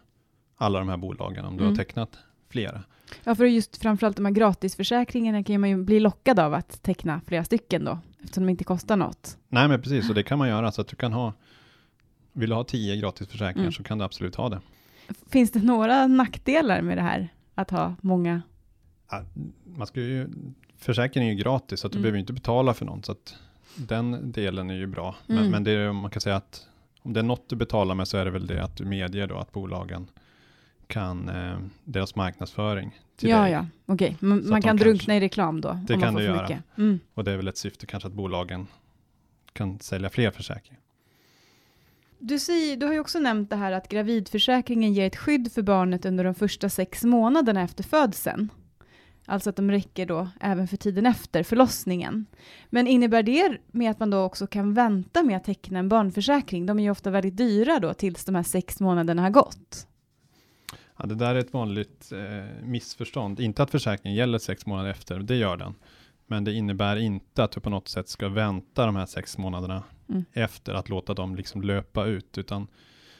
alla 0.61 0.79
de 0.79 0.89
här 0.89 0.97
bolagen 0.97 1.45
om 1.45 1.57
du 1.57 1.63
Mm. 1.63 1.71
har 1.71 1.83
tecknat 1.83 2.17
flera. 2.49 2.83
Ja, 3.23 3.35
för 3.35 3.45
just 3.45 3.77
framförallt 3.77 4.15
de 4.15 4.25
här 4.25 4.33
gratisförsäkringarna 4.33 5.43
kan 5.43 5.61
man 5.61 5.69
ju 5.69 5.83
bli 5.83 5.99
lockad 5.99 6.39
av 6.39 6.53
att 6.53 6.83
teckna 6.83 7.21
flera 7.27 7.43
stycken 7.43 7.85
då, 7.85 7.99
eftersom 8.23 8.43
de 8.45 8.49
inte 8.49 8.63
kostar 8.63 8.97
något. 8.97 9.37
Nej, 9.47 9.67
men 9.67 9.81
precis, 9.81 10.09
och 10.09 10.15
det 10.15 10.23
kan 10.29 10.37
man 10.39 10.49
göra 10.49 10.71
så 10.71 10.81
att 10.81 10.87
du 10.87 10.95
kan 10.95 11.13
ha 11.13 11.33
vill 12.33 12.49
du 12.49 12.55
ha 12.55 12.63
tio 12.63 12.95
gratisförsäkringar 12.97 13.63
Mm. 13.65 13.71
så 13.71 13.83
kan 13.83 13.97
du 13.97 14.03
absolut 14.05 14.35
ha 14.35 14.49
det. 14.49 14.59
Finns 15.29 15.51
det 15.51 15.63
några 15.63 16.07
nackdelar 16.07 16.81
med 16.81 16.97
det 16.97 17.01
här, 17.01 17.29
att 17.55 17.71
ha 17.71 17.95
många? 18.01 18.41
Ja, 19.11 19.23
Man 19.65 19.87
ska 19.87 19.99
ju, 20.01 20.27
försäkringen 20.77 21.29
är 21.29 21.33
ju 21.33 21.39
gratis 21.43 21.79
så 21.79 21.87
att 21.87 21.93
du 21.93 21.97
Mm. 21.97 22.01
behöver 22.03 22.19
inte 22.19 22.33
betala 22.33 22.73
för 22.73 22.85
något. 22.85 23.05
Så 23.05 23.11
att 23.11 23.35
den 23.75 24.31
delen 24.31 24.69
är 24.69 24.73
ju 24.75 24.87
bra. 24.87 25.15
Men, 25.27 25.37
Mm. 25.37 25.51
men 25.51 25.63
det 25.63 25.71
är, 25.71 25.91
man 25.93 26.11
kan 26.11 26.21
säga 26.21 26.35
att 26.35 26.67
om 27.01 27.13
det 27.13 27.19
är 27.19 27.23
något 27.23 27.49
du 27.49 27.55
betalar 27.55 27.95
med 27.95 28.07
så 28.07 28.17
är 28.17 28.25
det 28.25 28.31
väl 28.31 28.47
det 28.47 28.63
att 28.63 28.77
du 28.77 28.85
medger 28.85 29.27
då 29.27 29.37
att 29.37 29.51
bolagen 29.51 30.07
kan 30.91 31.29
eh, 31.29 31.57
deras 31.83 32.15
marknadsföring 32.15 32.99
till 33.15 33.29
Ja, 33.29 33.41
dig. 33.41 33.51
ja, 33.51 33.65
okej. 33.85 34.17
Man, 34.19 34.43
Så 34.43 34.49
man 34.49 34.59
de 34.59 34.61
kan 34.61 34.61
kanske- 34.61 34.85
drunkna 34.85 35.17
i 35.17 35.19
reklam 35.19 35.61
då, 35.61 35.79
Det 35.87 35.93
man 35.93 36.01
kan 36.01 36.13
du 36.15 36.23
göra. 36.23 36.57
Mm. 36.77 36.99
Och 37.13 37.23
det 37.23 37.31
är 37.31 37.37
väl 37.37 37.47
ett 37.47 37.57
syfte 37.57 37.85
kanske 37.85 38.07
att 38.07 38.13
bolagen 38.13 38.67
kan 39.53 39.79
sälja 39.79 40.09
fler 40.09 40.31
försäkringar. 40.31 40.79
Du, 42.19 42.39
säger, 42.39 42.77
du 42.77 42.85
har 42.85 42.93
ju 42.93 42.99
också 42.99 43.19
nämnt 43.19 43.49
det 43.49 43.55
här 43.55 43.71
att 43.71 43.87
gravidförsäkringen 43.89 44.93
ger 44.93 45.07
ett 45.07 45.15
skydd 45.15 45.51
för 45.51 45.61
barnet 45.61 46.05
under 46.05 46.23
de 46.23 46.35
första 46.35 46.69
sex 46.69 47.03
månaderna 47.03 47.61
efter 47.61 47.83
födseln. 47.83 48.49
Alltså 49.25 49.49
att 49.49 49.55
de 49.55 49.71
räcker 49.71 50.05
då 50.05 50.29
även 50.39 50.67
för 50.67 50.77
tiden 50.77 51.05
efter 51.05 51.43
förlossningen. 51.43 52.25
Men 52.69 52.87
innebär 52.87 53.23
det 53.23 53.57
med 53.71 53.91
att 53.91 53.99
man 53.99 54.09
då 54.09 54.23
också 54.23 54.47
kan 54.47 54.73
vänta 54.73 55.23
med 55.23 55.37
att 55.37 55.43
teckna 55.43 55.79
en 55.79 55.89
barnförsäkring? 55.89 56.65
De 56.65 56.79
är 56.79 56.83
ju 56.83 56.91
ofta 56.91 57.09
väldigt 57.09 57.37
dyra 57.37 57.79
då 57.79 57.93
tills 57.93 58.25
de 58.25 58.35
här 58.35 58.43
sex 58.43 58.79
månaderna 58.79 59.21
har 59.21 59.29
gått. 59.29 59.87
Ja, 60.97 61.05
det 61.05 61.15
där 61.15 61.35
är 61.35 61.39
ett 61.39 61.53
vanligt 61.53 62.11
eh, 62.11 62.63
missförstånd. 62.65 63.39
Inte 63.39 63.63
att 63.63 63.71
försäkringen 63.71 64.15
gäller 64.17 64.37
sex 64.37 64.65
månader 64.65 64.89
efter, 64.89 65.19
det 65.19 65.35
gör 65.35 65.57
den. 65.57 65.73
Men 66.27 66.43
det 66.43 66.53
innebär 66.53 66.95
inte 66.95 67.43
att 67.43 67.51
du 67.51 67.59
på 67.59 67.69
något 67.69 67.87
sätt 67.87 68.09
ska 68.09 68.29
vänta 68.29 68.85
de 68.85 68.95
här 68.95 69.05
sex 69.05 69.37
månaderna 69.37 69.83
Mm. 70.09 70.25
efter 70.33 70.73
att 70.73 70.89
låta 70.89 71.13
dem 71.13 71.35
liksom 71.35 71.61
löpa 71.61 72.05
ut, 72.05 72.37
utan 72.37 72.67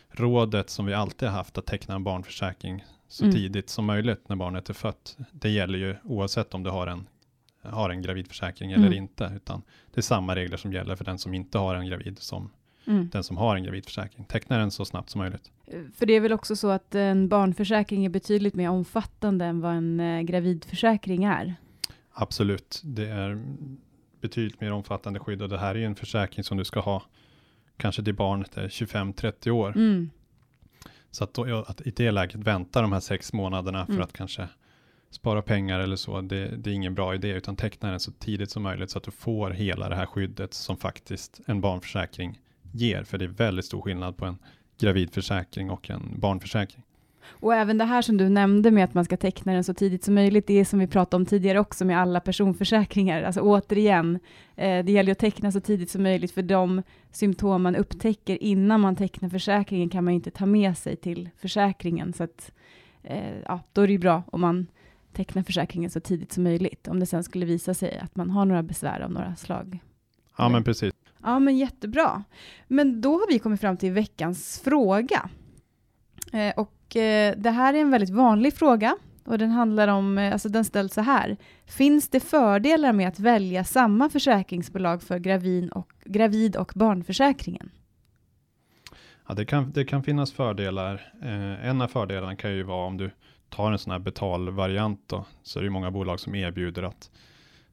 rådet 0.09 0.69
som 0.69 0.85
vi 0.85 0.93
alltid 0.93 1.27
har 1.29 1.35
haft 1.37 1.57
att 1.57 1.65
teckna 1.65 1.95
en 1.95 2.03
barnförsäkring 2.03 2.85
så 3.07 3.23
Mm. 3.23 3.35
tidigt 3.35 3.69
som 3.69 3.85
möjligt 3.85 4.29
när 4.29 4.35
barnet 4.35 4.69
är 4.69 4.73
fött. 4.73 5.17
Det 5.31 5.49
gäller 5.49 5.79
ju 5.79 5.95
oavsett 6.03 6.53
om 6.53 6.63
du 6.63 6.69
har 6.69 6.87
en, 6.87 7.07
har 7.63 7.89
en 7.89 8.01
gravidförsäkring 8.01 8.71
eller 8.71 8.87
Mm. 8.87 8.97
inte, 8.97 9.31
utan 9.35 9.61
det 9.93 9.99
är 9.99 10.01
samma 10.01 10.35
regler 10.35 10.57
som 10.57 10.73
gäller 10.73 10.95
för 10.95 11.05
den 11.05 11.19
som 11.19 11.33
inte 11.33 11.57
har 11.57 11.75
en 11.75 11.85
gravid 11.87 12.19
som 12.19 12.49
Mm. 12.87 13.09
den 13.09 13.23
som 13.23 13.37
har 13.37 13.55
en 13.55 13.63
gravidförsäkring. 13.63 14.25
Teckna 14.25 14.57
den 14.57 14.71
så 14.71 14.85
snabbt 14.85 15.09
som 15.09 15.19
möjligt. 15.19 15.51
För 15.95 16.05
det 16.05 16.13
är 16.13 16.19
väl 16.19 16.33
också 16.33 16.55
så 16.55 16.69
att 16.69 16.95
en 16.95 17.27
barnförsäkring 17.27 18.05
är 18.05 18.09
betydligt 18.09 18.55
mer 18.55 18.69
omfattande 18.69 19.45
än 19.45 19.61
vad 19.61 19.73
en 19.73 19.99
eh, 19.99 20.21
gravidförsäkring 20.21 21.23
är? 21.23 21.55
Absolut, 22.13 22.81
det 22.83 23.07
är 23.07 23.43
betydligt 24.21 24.61
mer 24.61 24.71
omfattande 24.71 25.19
skydd 25.19 25.41
och 25.41 25.49
det 25.49 25.57
här 25.57 25.75
är 25.75 25.79
ju 25.79 25.85
en 25.85 25.95
försäkring 25.95 26.43
som 26.43 26.57
du 26.57 26.65
ska 26.65 26.79
ha 26.79 27.03
kanske 27.77 28.03
till 28.03 28.15
barnet 28.15 28.57
är 28.57 28.67
25-30 28.67 29.49
år. 29.49 29.69
Mm. 29.75 30.09
Så 31.11 31.23
att, 31.23 31.33
då, 31.33 31.65
att 31.67 31.81
i 31.81 31.91
det 31.91 32.11
läget 32.11 32.35
vänta 32.35 32.81
de 32.81 32.91
här 32.91 32.99
sex 32.99 33.33
månaderna 33.33 33.85
för 33.85 33.93
Mm. 33.93 34.03
att 34.03 34.13
kanske 34.13 34.47
spara 35.09 35.41
pengar 35.41 35.79
eller 35.79 35.95
så, 35.95 36.21
det, 36.21 36.47
det 36.57 36.69
är 36.69 36.73
ingen 36.73 36.95
bra 36.95 37.15
idé, 37.15 37.27
utan 37.29 37.55
teckna 37.55 37.89
den 37.89 37.99
så 37.99 38.11
tidigt 38.11 38.51
som 38.51 38.63
möjligt 38.63 38.89
så 38.89 38.97
att 38.97 39.03
du 39.03 39.11
får 39.11 39.49
hela 39.51 39.89
det 39.89 39.95
här 39.95 40.05
skyddet 40.05 40.53
som 40.53 40.77
faktiskt 40.77 41.39
en 41.45 41.61
barnförsäkring 41.61 42.39
ger, 42.71 43.03
för 43.03 43.17
det 43.17 43.25
är 43.25 43.29
väldigt 43.29 43.65
stor 43.65 43.81
skillnad 43.81 44.17
på 44.17 44.25
en 44.25 44.37
gravidförsäkring 44.79 45.69
och 45.69 45.89
en 45.89 46.19
barnförsäkring. 46.19 46.83
Och 47.25 47.55
även 47.55 47.77
det 47.77 47.85
här 47.85 48.01
som 48.01 48.17
du 48.17 48.29
nämnde 48.29 48.71
med 48.71 48.83
att 48.83 48.93
man 48.93 49.05
ska 49.05 49.17
teckna 49.17 49.53
den 49.53 49.63
så 49.63 49.73
tidigt 49.73 50.03
som 50.03 50.13
möjligt, 50.13 50.47
det 50.47 50.59
är 50.59 50.65
som 50.65 50.79
vi 50.79 50.87
pratade 50.87 51.21
om 51.21 51.25
tidigare 51.25 51.59
också 51.59 51.85
med 51.85 51.99
alla 51.99 52.19
personförsäkringar. 52.19 53.23
Alltså 53.23 53.41
återigen, 53.41 54.19
eh, 54.55 54.85
det 54.85 54.91
gäller 54.91 55.11
att 55.11 55.19
teckna 55.19 55.51
så 55.51 55.59
tidigt 55.59 55.89
som 55.89 56.03
möjligt, 56.03 56.31
för 56.31 56.41
de 56.41 56.83
symptom 57.11 57.63
man 57.63 57.75
upptäcker 57.75 58.43
innan 58.43 58.81
man 58.81 58.95
tecknar 58.95 59.29
försäkringen 59.29 59.89
kan 59.89 60.03
man 60.03 60.13
ju 60.13 60.15
inte 60.15 60.31
ta 60.31 60.45
med 60.45 60.77
sig 60.77 60.95
till 60.95 61.29
försäkringen. 61.37 62.13
Så 62.13 62.23
att, 62.23 62.51
eh, 63.03 63.39
ja, 63.45 63.59
då 63.73 63.81
är 63.81 63.87
det 63.87 63.93
ju 63.93 63.99
bra 63.99 64.23
om 64.27 64.41
man 64.41 64.67
tecknar 65.13 65.43
försäkringen 65.43 65.89
så 65.89 65.99
tidigt 65.99 66.31
som 66.31 66.43
möjligt, 66.43 66.87
om 66.87 66.99
det 66.99 67.05
sen 67.05 67.23
skulle 67.23 67.45
visa 67.45 67.73
sig 67.73 67.99
att 67.99 68.15
man 68.15 68.29
har 68.29 68.45
några 68.45 68.63
besvär 68.63 69.01
av 69.01 69.11
några 69.11 69.35
slag. 69.35 69.79
Ja, 70.37 70.49
men 70.49 70.63
precis. 70.63 70.93
Ja, 71.23 71.39
men 71.39 71.57
jättebra. 71.57 72.23
Men 72.67 73.01
då 73.01 73.13
har 73.13 73.27
vi 73.27 73.39
kommit 73.39 73.61
fram 73.61 73.77
till 73.77 73.91
veckans 73.91 74.61
fråga. 74.63 75.29
Eh, 76.33 76.53
och 76.57 76.95
eh, 76.95 77.35
det 77.37 77.49
här 77.49 77.73
är 77.73 77.77
en 77.77 77.91
väldigt 77.91 78.09
vanlig 78.09 78.53
fråga 78.53 78.97
och 79.25 79.37
den 79.37 79.49
handlar 79.49 79.87
om, 79.87 80.17
eh, 80.17 80.33
alltså 80.33 80.49
den 80.49 80.65
ställs 80.65 80.93
så 80.93 81.01
här. 81.01 81.37
Finns 81.65 82.09
det 82.09 82.19
fördelar 82.19 82.93
med 82.93 83.07
att 83.07 83.19
välja 83.19 83.63
samma 83.63 84.09
försäkringsbolag 84.09 85.03
för 85.03 85.19
gravid 85.19 85.69
och, 85.69 85.91
gravid 86.05 86.55
och 86.55 86.71
barnförsäkringen? 86.75 87.69
Ja, 89.27 89.33
det, 89.33 89.45
kan, 89.45 89.71
det 89.71 89.85
kan 89.85 90.03
finnas 90.03 90.31
fördelar. 90.31 91.13
Eh, 91.21 91.67
en 91.67 91.81
av 91.81 91.87
fördelarna 91.87 92.35
kan 92.35 92.51
ju 92.51 92.63
vara 92.63 92.85
om 92.85 92.97
du 92.97 93.11
tar 93.49 93.71
en 93.71 93.79
sån 93.79 93.91
här 93.91 93.99
betalvariant 93.99 95.03
då, 95.07 95.25
så 95.43 95.59
är 95.59 95.61
det 95.61 95.65
ju 95.65 95.71
många 95.71 95.91
bolag 95.91 96.19
som 96.19 96.35
erbjuder 96.35 96.83
att 96.83 97.11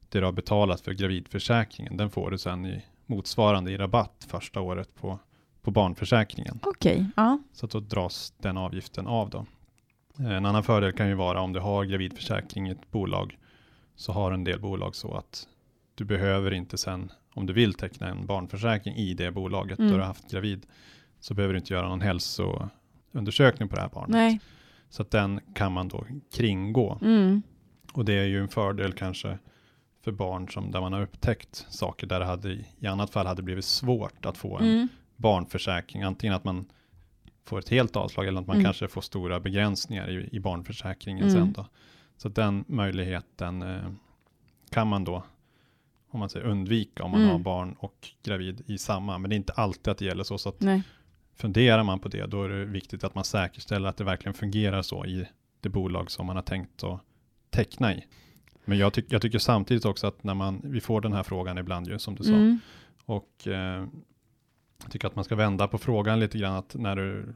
det 0.08 0.18
du 0.18 0.24
har 0.24 0.32
betalat 0.32 0.80
för 0.80 0.92
gravidförsäkringen, 0.92 1.96
den 1.96 2.10
får 2.10 2.30
du 2.30 2.38
sen 2.38 2.66
i 2.66 2.82
motsvarande 3.06 3.70
i 3.70 3.76
rabatt 3.76 4.26
första 4.28 4.60
året 4.60 4.94
på, 4.94 5.18
på 5.62 5.70
barnförsäkringen. 5.70 6.60
Okej, 6.62 7.06
ja. 7.16 7.38
Så 7.52 7.66
att 7.66 7.72
då 7.72 7.80
dras 7.80 8.32
den 8.38 8.56
avgiften 8.56 9.06
av 9.06 9.30
då. 9.30 9.46
Eh, 10.18 10.30
En 10.32 10.46
annan 10.46 10.64
fördel 10.64 10.92
kan 10.92 11.08
ju 11.08 11.14
vara 11.14 11.40
om 11.40 11.52
du 11.52 11.60
har 11.60 11.84
gravidförsäkring 11.84 12.68
i 12.68 12.70
ett 12.70 12.90
bolag, 12.90 13.38
så 13.96 14.12
har 14.12 14.32
en 14.32 14.44
del 14.44 14.60
bolag 14.60 14.94
så 14.94 15.14
att 15.14 15.48
du 15.94 16.04
behöver 16.04 16.54
inte 16.54 16.78
sen, 16.78 17.12
om 17.34 17.46
du 17.46 17.52
vill 17.52 17.74
teckna 17.74 18.08
en 18.08 18.26
barnförsäkring 18.26 18.94
i 18.96 19.14
det 19.14 19.30
bolaget 19.30 19.78
Mm. 19.78 19.90
då 19.90 19.96
du 19.96 20.00
har 20.02 20.06
haft 20.08 20.30
gravid, 20.30 20.66
så 21.20 21.34
behöver 21.34 21.54
du 21.54 21.58
inte 21.60 21.72
göra 21.74 21.88
någon 21.88 22.00
hälsoundersökning 22.00 23.68
på 23.68 23.74
det 23.76 23.80
här 23.82 23.88
barnet. 23.88 24.10
Nej. 24.10 24.40
Så 24.90 25.02
att 25.02 25.10
den 25.10 25.40
kan 25.54 25.72
man 25.72 25.88
då 25.88 26.04
kringgå. 26.34 26.98
Mm. 27.02 27.42
Och 27.92 28.04
det 28.04 28.12
är 28.12 28.24
ju 28.24 28.40
en 28.40 28.48
fördel 28.48 28.92
kanske 28.92 29.38
för 30.00 30.12
barn 30.12 30.48
som 30.48 30.70
där 30.70 30.80
man 30.80 30.92
har 30.92 31.02
upptäckt 31.02 31.66
saker 31.68 32.06
där 32.06 32.20
det 32.20 32.26
hade 32.26 32.52
i, 32.52 32.86
annat 32.86 33.10
fall 33.10 33.26
hade 33.26 33.42
blivit 33.42 33.64
svårt 33.64 34.26
att 34.26 34.38
få 34.38 34.58
en 34.58 34.64
Mm. 34.66 34.88
barnförsäkring. 35.16 36.02
Antingen 36.02 36.34
att 36.36 36.44
man 36.44 36.66
får 37.44 37.58
ett 37.58 37.68
helt 37.68 37.96
avslag 37.96 38.26
eller 38.26 38.40
att 38.40 38.46
man 38.46 38.56
Mm. 38.56 38.64
kanske 38.64 38.88
får 38.88 39.00
stora 39.00 39.40
begränsningar 39.40 40.10
i, 40.10 40.28
i 40.32 40.40
barnförsäkringen 40.40 41.28
Mm. 41.28 41.34
sen 41.34 41.52
då. 41.52 41.66
Så 42.16 42.28
den 42.28 42.64
möjligheten 42.68 43.62
eh, 43.62 43.90
kan 44.70 44.88
man 44.88 45.04
då 45.04 45.22
om 46.10 46.20
man 46.20 46.28
säger 46.28 46.46
undvika 46.46 47.04
om 47.04 47.10
man 47.10 47.20
Mm. 47.20 47.32
har 47.32 47.38
barn 47.38 47.76
och 47.78 48.08
gravid 48.22 48.62
i 48.66 48.78
samma. 48.78 49.18
Men 49.18 49.30
det 49.30 49.34
är 49.34 49.36
inte 49.36 49.52
alltid 49.52 49.88
att 49.88 49.98
det 49.98 50.04
gäller 50.04 50.24
så. 50.24 50.38
Så 50.38 50.48
att 50.48 50.60
Nej. 50.60 50.82
funderar 51.36 51.82
man 51.84 51.98
på 52.00 52.08
det, 52.08 52.26
då 52.26 52.44
är 52.44 52.48
det 52.48 52.64
viktigt 52.64 53.04
att 53.04 53.14
man 53.14 53.24
säkerställer 53.24 53.88
att 53.88 53.96
det 53.96 54.04
verkligen 54.04 54.34
fungerar 54.34 54.82
så 54.82 55.06
i 55.06 55.26
det 55.60 55.68
bolag 55.68 56.10
som 56.10 56.26
man 56.26 56.36
har 56.36 56.42
tänkt 56.42 56.84
att 56.84 57.00
teckna 57.50 57.94
i. 57.94 58.04
Men 58.68 58.78
jag, 58.78 58.92
tyck, 58.92 59.04
jag 59.08 59.22
tycker 59.22 59.38
samtidigt 59.38 59.84
också 59.84 60.06
att 60.06 60.24
när 60.24 60.34
man, 60.34 60.60
vi 60.64 60.80
får 60.80 61.00
den 61.00 61.12
här 61.12 61.22
frågan 61.22 61.58
ibland 61.58 61.88
ju 61.88 61.98
som 61.98 62.14
du 62.14 62.22
sa, 62.24 62.30
Mm. 62.32 62.58
och 63.04 63.46
eh, 63.46 63.86
jag 64.82 64.90
tycker 64.90 65.06
att 65.08 65.14
man 65.14 65.24
ska 65.24 65.34
vända 65.34 65.68
på 65.68 65.78
frågan 65.78 66.20
lite 66.20 66.38
grann 66.38 66.54
att 66.56 66.74
när 66.74 66.96
du, 66.96 67.34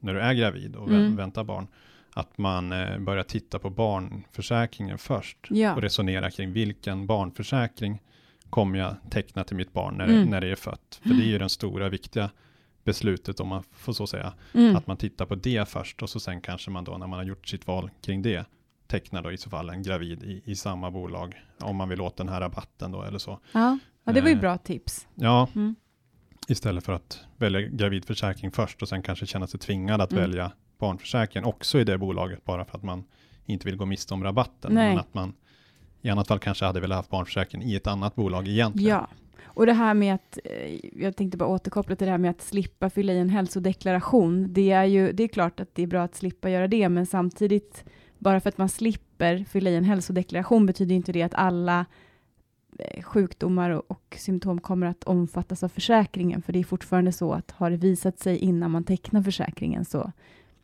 när 0.00 0.14
du 0.14 0.20
är 0.20 0.34
gravid 0.34 0.76
och 0.76 0.88
Mm. 0.88 1.16
väntar 1.16 1.44
barn, 1.44 1.66
att 2.14 2.38
man 2.38 2.72
eh, 2.72 2.98
börjar 2.98 3.22
titta 3.22 3.58
på 3.58 3.70
barnförsäkringen 3.70 4.98
först 4.98 5.38
Ja. 5.50 5.74
och 5.74 5.82
resonera 5.82 6.30
kring 6.30 6.52
vilken 6.52 7.06
barnförsäkring 7.06 8.02
kommer 8.50 8.78
jag 8.78 8.96
teckna 9.10 9.44
till 9.44 9.56
mitt 9.56 9.72
barn 9.72 9.94
när, 9.94 10.04
Mm. 10.04 10.16
det, 10.24 10.30
när 10.30 10.40
det 10.40 10.48
är 10.50 10.56
fött. 10.56 11.00
För 11.02 11.08
det 11.14 11.22
är 11.22 11.26
ju 11.26 11.38
den 11.38 11.48
stora 11.50 11.88
viktiga 11.88 12.30
beslutet 12.84 13.40
om 13.40 13.48
man 13.48 13.62
får 13.72 13.92
så 13.92 14.06
säga. 14.06 14.32
Mm. 14.54 14.76
Att 14.76 14.86
man 14.86 14.96
tittar 14.96 15.26
på 15.26 15.34
det 15.34 15.68
först 15.68 16.02
och 16.02 16.10
så 16.10 16.20
sen 16.20 16.40
kanske 16.40 16.70
man 16.70 16.84
då 16.84 16.98
när 16.98 17.06
man 17.06 17.18
har 17.18 17.24
gjort 17.24 17.48
sitt 17.48 17.66
val 17.66 17.90
kring 18.02 18.22
det 18.22 18.44
tecknar 18.94 19.22
då 19.22 19.32
i 19.32 19.36
så 19.36 19.50
fall 19.50 19.70
en 19.70 19.82
gravid 19.82 20.22
i, 20.22 20.42
i 20.44 20.56
samma 20.56 20.90
bolag 20.90 21.34
om 21.60 21.76
man 21.76 21.88
vill 21.88 22.00
åt 22.00 22.16
den 22.16 22.28
här 22.28 22.40
rabatten 22.40 22.92
då 22.92 23.02
eller 23.02 23.18
så. 23.18 23.40
Ja. 23.52 23.78
ja, 24.04 24.12
det 24.12 24.20
var 24.20 24.28
ju 24.28 24.34
Eh. 24.34 24.40
bra 24.40 24.58
tips. 24.58 25.06
Ja, 25.14 25.48
Mm. 25.54 25.74
istället 26.48 26.84
för 26.84 26.92
att 26.92 27.20
välja 27.36 27.60
gravidförsäkring 27.60 28.50
först 28.50 28.82
och 28.82 28.88
sen 28.88 29.02
kanske 29.02 29.26
känna 29.26 29.46
sig 29.46 29.60
tvingad 29.60 30.00
att 30.00 30.12
Mm. 30.12 30.22
välja 30.24 30.52
barnförsäkringen 30.78 31.48
också 31.48 31.78
i 31.80 31.84
det 31.84 31.98
bolaget 31.98 32.44
bara 32.44 32.64
för 32.64 32.78
att 32.78 32.84
man 32.84 33.04
inte 33.46 33.66
vill 33.66 33.76
gå 33.76 33.86
miste 33.86 34.14
om 34.14 34.24
rabatten. 34.24 34.74
Nej. 34.74 34.88
Men 34.88 34.98
att 34.98 35.14
man 35.14 35.32
i 36.02 36.10
annat 36.10 36.28
fall 36.28 36.38
kanske 36.38 36.64
hade 36.64 36.80
velat 36.80 36.98
ha 37.06 37.18
barnförsäkring 37.18 37.62
i 37.62 37.74
ett 37.74 37.86
annat 37.86 38.14
bolag 38.14 38.48
egentligen. 38.48 38.88
Ja, 38.90 39.08
och 39.44 39.66
det 39.66 39.72
här 39.72 39.94
med 39.94 40.14
att, 40.14 40.38
eh, 40.44 40.78
jag 41.02 41.16
tänkte 41.16 41.36
bara 41.38 41.48
återkoppla 41.48 41.96
till 41.96 42.04
det 42.04 42.10
här 42.10 42.18
med 42.18 42.30
att 42.30 42.42
slippa 42.42 42.90
fylla 42.90 43.12
i 43.12 43.18
en 43.18 43.30
hälsodeklaration. 43.30 44.52
Det 44.52 44.70
är 44.70 44.84
ju, 44.84 45.12
det 45.12 45.22
är 45.24 45.28
klart 45.28 45.60
att 45.60 45.74
det 45.74 45.82
är 45.82 45.86
bra 45.86 46.02
att 46.02 46.14
slippa 46.14 46.50
göra 46.50 46.68
det, 46.68 46.88
men 46.88 47.06
samtidigt, 47.06 47.84
bara 48.24 48.40
för 48.40 48.48
att 48.48 48.58
man 48.58 48.68
slipper 48.68 49.44
fylla 49.48 49.70
i 49.70 49.76
en 49.76 49.84
hälsodeklaration 49.84 50.66
betyder 50.66 50.94
inte 50.94 51.12
det 51.12 51.22
att 51.22 51.34
alla 51.34 51.86
eh, 52.78 53.02
sjukdomar 53.02 53.70
och, 53.70 53.90
och 53.90 54.16
symptom 54.18 54.60
kommer 54.60 54.86
att 54.86 55.04
omfattas 55.04 55.62
av 55.62 55.68
försäkringen, 55.68 56.42
för 56.42 56.52
det 56.52 56.58
är 56.58 56.64
fortfarande 56.64 57.12
så 57.12 57.32
att 57.32 57.50
har 57.50 57.70
det 57.70 57.76
visat 57.76 58.18
sig 58.18 58.38
innan 58.38 58.70
man 58.70 58.84
tecknar 58.84 59.22
försäkringen 59.22 59.84
så 59.84 60.12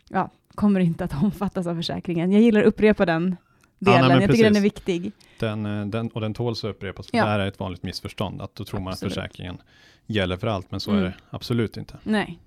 ja, 0.08 0.30
kommer 0.54 0.80
det 0.80 0.86
inte 0.86 1.04
att 1.04 1.22
omfattas 1.22 1.66
av 1.66 1.74
försäkringen. 1.76 2.32
Jag 2.32 2.42
gillar 2.42 2.60
att 2.60 2.66
upprepa 2.66 3.06
den 3.06 3.36
Ja, 3.82 3.90
nej, 3.92 4.02
delen, 4.02 4.20
jag 4.22 4.30
tycker 4.30 4.44
den 4.44 4.56
är 4.56 4.60
precis. 4.60 4.64
viktig. 4.64 5.12
Den, 5.38 5.66
eh, 5.66 5.86
den, 5.86 6.08
och 6.08 6.20
den 6.20 6.34
tåls 6.34 6.64
att 6.64 6.70
upprepas. 6.70 7.10
För 7.10 7.16
Ja. 7.18 7.24
Det 7.24 7.30
här 7.30 7.38
är 7.38 7.46
ett 7.46 7.58
vanligt 7.60 7.82
missförstånd. 7.82 8.42
Att 8.42 8.54
då 8.54 8.64
tror 8.64 8.80
man 8.80 8.92
Absolut. 8.92 9.12
att 9.12 9.22
försäkringen 9.22 9.58
gäller 10.06 10.36
för 10.36 10.46
allt. 10.46 10.70
Men 10.70 10.80
så 10.80 10.90
Mm. 10.90 11.02
är 11.02 11.06
det 11.08 11.14
absolut 11.30 11.76
inte. 11.76 11.98
Nej. 12.02 12.38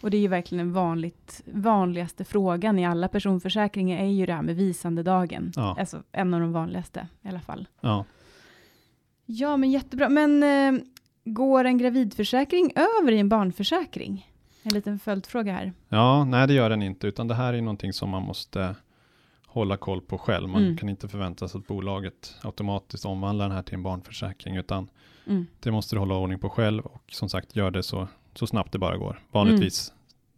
Och 0.00 0.10
det 0.10 0.16
är 0.16 0.20
ju 0.20 0.28
verkligen 0.28 0.64
den 0.66 0.74
vanligt, 0.74 1.42
vanligaste 1.52 2.24
frågan 2.24 2.78
i 2.78 2.86
alla 2.86 3.08
personförsäkringar 3.08 3.98
är 4.02 4.06
ju 4.10 4.26
det 4.26 4.32
här 4.32 4.42
med 4.42 4.56
visandedagen. 4.56 5.52
Ja. 5.56 5.76
Alltså 5.78 6.02
en 6.12 6.34
av 6.34 6.40
de 6.40 6.52
vanligaste 6.52 7.08
i 7.22 7.28
alla 7.28 7.40
fall. 7.40 7.68
Ja. 7.80 8.04
Ja, 9.26 9.56
men 9.56 9.70
jättebra. 9.70 10.08
Men 10.08 10.42
eh, 10.42 10.82
går 11.24 11.64
en 11.64 11.78
gravidförsäkring 11.78 12.72
över 13.00 13.12
i 13.12 13.18
en 13.18 13.28
barnförsäkring? 13.28 14.30
En 14.62 14.72
liten 14.74 14.98
följdfråga 14.98 15.52
här. 15.52 15.72
ja, 15.88 16.24
nej 16.24 16.46
det 16.46 16.54
gör 16.54 16.70
den 16.70 16.82
inte. 16.82 17.06
Utan 17.06 17.28
det 17.28 17.34
här 17.34 17.52
är 17.54 17.60
någonting 17.60 17.92
som 17.92 18.10
man 18.10 18.22
måste 18.22 18.74
hålla 19.46 19.76
koll 19.76 20.00
på 20.00 20.18
själv. 20.18 20.48
Man 20.48 20.62
Mm. 20.64 20.76
kan 20.76 20.88
inte 20.88 21.08
förvänta 21.08 21.48
sig 21.48 21.58
att 21.58 21.66
bolaget 21.66 22.34
automatiskt 22.42 23.04
omvandlar 23.04 23.48
den 23.48 23.56
här 23.56 23.62
till 23.62 23.74
en 23.74 23.82
barnförsäkring. 23.82 24.56
Utan 24.56 24.88
Mm. 25.26 25.46
det 25.60 25.70
måste 25.70 25.96
du 25.96 26.00
hålla 26.00 26.14
ordning 26.16 26.38
på 26.38 26.48
själv. 26.50 26.86
Och 26.86 27.02
som 27.12 27.28
sagt, 27.28 27.56
gör 27.56 27.70
det 27.70 27.82
så, 27.82 28.08
så 28.38 28.46
snabbt 28.46 28.72
det 28.72 28.78
bara 28.78 28.96
går. 28.96 29.20
Vanligtvis 29.32 29.92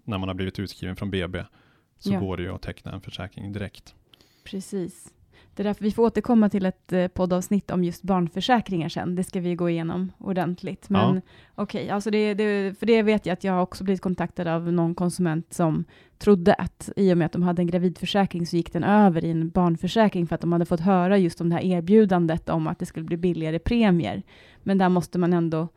när 0.05 0.19
man 0.19 0.29
har 0.29 0.35
blivit 0.35 0.59
utskriven 0.59 0.97
från 0.97 1.11
BB 1.11 1.45
så 1.99 2.13
Ja. 2.13 2.21
går 2.21 2.37
det 2.37 2.43
ju 2.43 2.55
att 2.55 2.63
teckna 2.63 2.93
en 2.93 3.01
försäkring 3.01 3.53
direkt. 3.53 3.95
Precis. 4.45 5.13
Det 5.55 5.63
är 5.63 5.65
därför 5.65 5.85
vi 5.85 5.91
får 5.93 6.03
återkomma 6.03 6.49
till 6.49 6.67
ett 6.67 6.93
eh, 6.93 7.09
poddavsnitt 7.09 7.71
om 7.71 7.85
just 7.85 8.03
barnförsäkringar 8.03 8.89
sen. 8.89 9.15
Det 9.15 9.25
ska 9.25 9.41
vi 9.41 9.55
gå 9.55 9.71
igenom 9.71 10.13
ordentligt. 10.19 10.89
Men 10.91 11.15
Ja. 11.15 11.21
okej, 11.55 11.91
alltså 11.91 12.11
det, 12.11 12.35
det, 12.35 12.79
för 12.79 12.87
det 12.87 13.03
vet 13.03 13.27
jag 13.27 13.33
att 13.33 13.45
jag 13.45 13.53
har 13.53 13.63
också 13.63 13.85
blivit 13.85 14.01
kontaktad 14.01 14.47
av 14.49 14.73
någon 14.73 14.95
konsument 14.95 15.53
som 15.55 15.85
trodde 16.19 16.55
att 16.55 16.91
i 16.97 17.13
och 17.13 17.19
med 17.19 17.27
att 17.27 17.33
de 17.33 17.43
hade 17.43 17.63
en 17.63 17.67
gravidförsäkring 17.67 18.47
så 18.47 18.57
gick 18.57 18.73
den 18.73 18.85
över 18.85 19.25
i 19.25 19.31
en 19.31 19.51
barnförsäkring 19.51 20.27
för 20.27 20.35
att 20.35 20.41
de 20.41 20.53
hade 20.53 20.65
fått 20.67 20.81
höra 20.81 21.19
just 21.19 21.41
om 21.41 21.49
det 21.49 21.55
här 21.57 21.63
erbjudandet 21.65 22.49
om 22.49 22.67
att 22.67 22.79
det 22.79 22.87
skulle 22.87 23.05
bli 23.07 23.17
billigare 23.17 23.59
premier. 23.59 24.23
Men 24.63 24.79
där 24.79 24.89
måste 24.89 25.19
man 25.19 25.33
ändå 25.33 25.69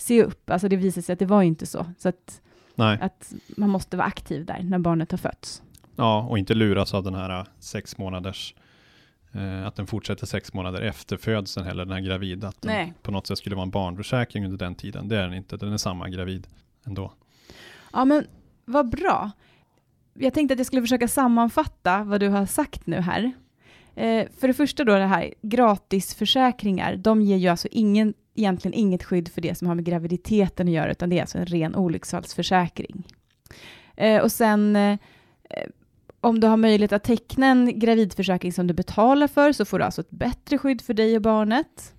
se 0.00 0.22
upp. 0.22 0.50
Alltså 0.50 0.68
det 0.68 0.76
visade 0.76 1.02
sig 1.02 1.12
att 1.12 1.18
det 1.18 1.26
var 1.26 1.42
inte 1.42 1.66
så. 1.66 1.86
Så 1.98 2.08
att. 2.08 2.40
Att 2.76 3.32
man 3.56 3.70
måste 3.70 3.96
vara 3.96 4.06
aktiv 4.06 4.44
där 4.44 4.62
när 4.62 4.78
barnet 4.78 5.10
har 5.10 5.18
fötts. 5.18 5.62
Ja, 5.96 6.22
och 6.22 6.38
inte 6.38 6.54
luras 6.54 6.94
av 6.94 7.02
den 7.02 7.14
här 7.14 7.38
äh, 7.38 7.46
sex 7.58 7.98
månaders 7.98 8.54
eh, 9.32 9.66
att 9.66 9.76
den 9.76 9.86
fortsätter 9.86 10.26
sex 10.26 10.54
månader 10.54 10.80
efter 10.80 11.16
födseln 11.16 11.66
heller, 11.66 11.84
den 11.84 11.92
här 11.94 12.00
gravid. 12.00 12.44
Att 12.44 12.62
den 12.62 12.72
Nej. 12.72 12.92
på 13.02 13.10
något 13.10 13.26
sätt 13.26 13.38
skulle 13.38 13.56
vara 13.56 13.62
en 13.62 13.70
barnförsäkring 13.70 14.44
under 14.44 14.58
den 14.58 14.74
tiden. 14.74 15.08
Det 15.08 15.16
är 15.16 15.22
den 15.22 15.34
inte, 15.34 15.56
den 15.56 15.72
är 15.72 15.76
samma 15.76 16.08
gravid 16.08 16.46
ändå. 16.86 17.12
Ja, 17.92 18.04
men 18.04 18.26
vad 18.64 18.90
bra. 18.90 19.30
Jag 20.14 20.34
tänkte 20.34 20.52
att 20.52 20.58
jag 20.58 20.66
skulle 20.66 20.82
försöka 20.82 21.08
sammanfatta 21.08 22.04
vad 22.04 22.20
du 22.20 22.28
har 22.28 22.46
sagt 22.46 22.86
nu 22.86 23.00
här. 23.00 23.32
Eh, 23.94 24.26
för 24.40 24.48
det 24.48 24.54
första 24.54 24.84
då 24.84 24.92
det 24.92 25.06
här, 25.06 25.34
gratisförsäkringar, 25.42 26.96
de 26.96 27.22
ger 27.22 27.36
ju 27.36 27.48
alltså 27.48 27.68
ingen, 27.70 28.14
egentligen 28.34 28.74
inget 28.74 29.04
skydd 29.04 29.28
för 29.28 29.40
det 29.40 29.54
som 29.54 29.68
har 29.68 29.74
med 29.74 29.84
graviditeten 29.84 30.68
att 30.68 30.74
göra, 30.74 30.90
utan 30.90 31.10
det 31.10 31.16
är 31.16 31.20
alltså 31.20 31.38
en 31.38 31.46
ren 31.46 31.76
olycksfallsförsäkring. 31.76 33.06
Eh, 33.96 34.22
och 34.22 34.32
sen, 34.32 34.76
eh, 34.76 34.98
om 36.20 36.40
du 36.40 36.46
har 36.46 36.56
möjlighet 36.56 36.92
att 36.92 37.04
teckna 37.04 37.46
en 37.46 37.78
gravidförsäkring 37.78 38.52
som 38.52 38.66
du 38.66 38.74
betalar 38.74 39.28
för, 39.28 39.52
så 39.52 39.64
får 39.64 39.78
du 39.78 39.84
alltså 39.84 40.00
ett 40.00 40.10
bättre 40.10 40.58
skydd 40.58 40.82
för 40.82 40.94
dig 40.94 41.16
och 41.16 41.22
barnet. 41.22 41.94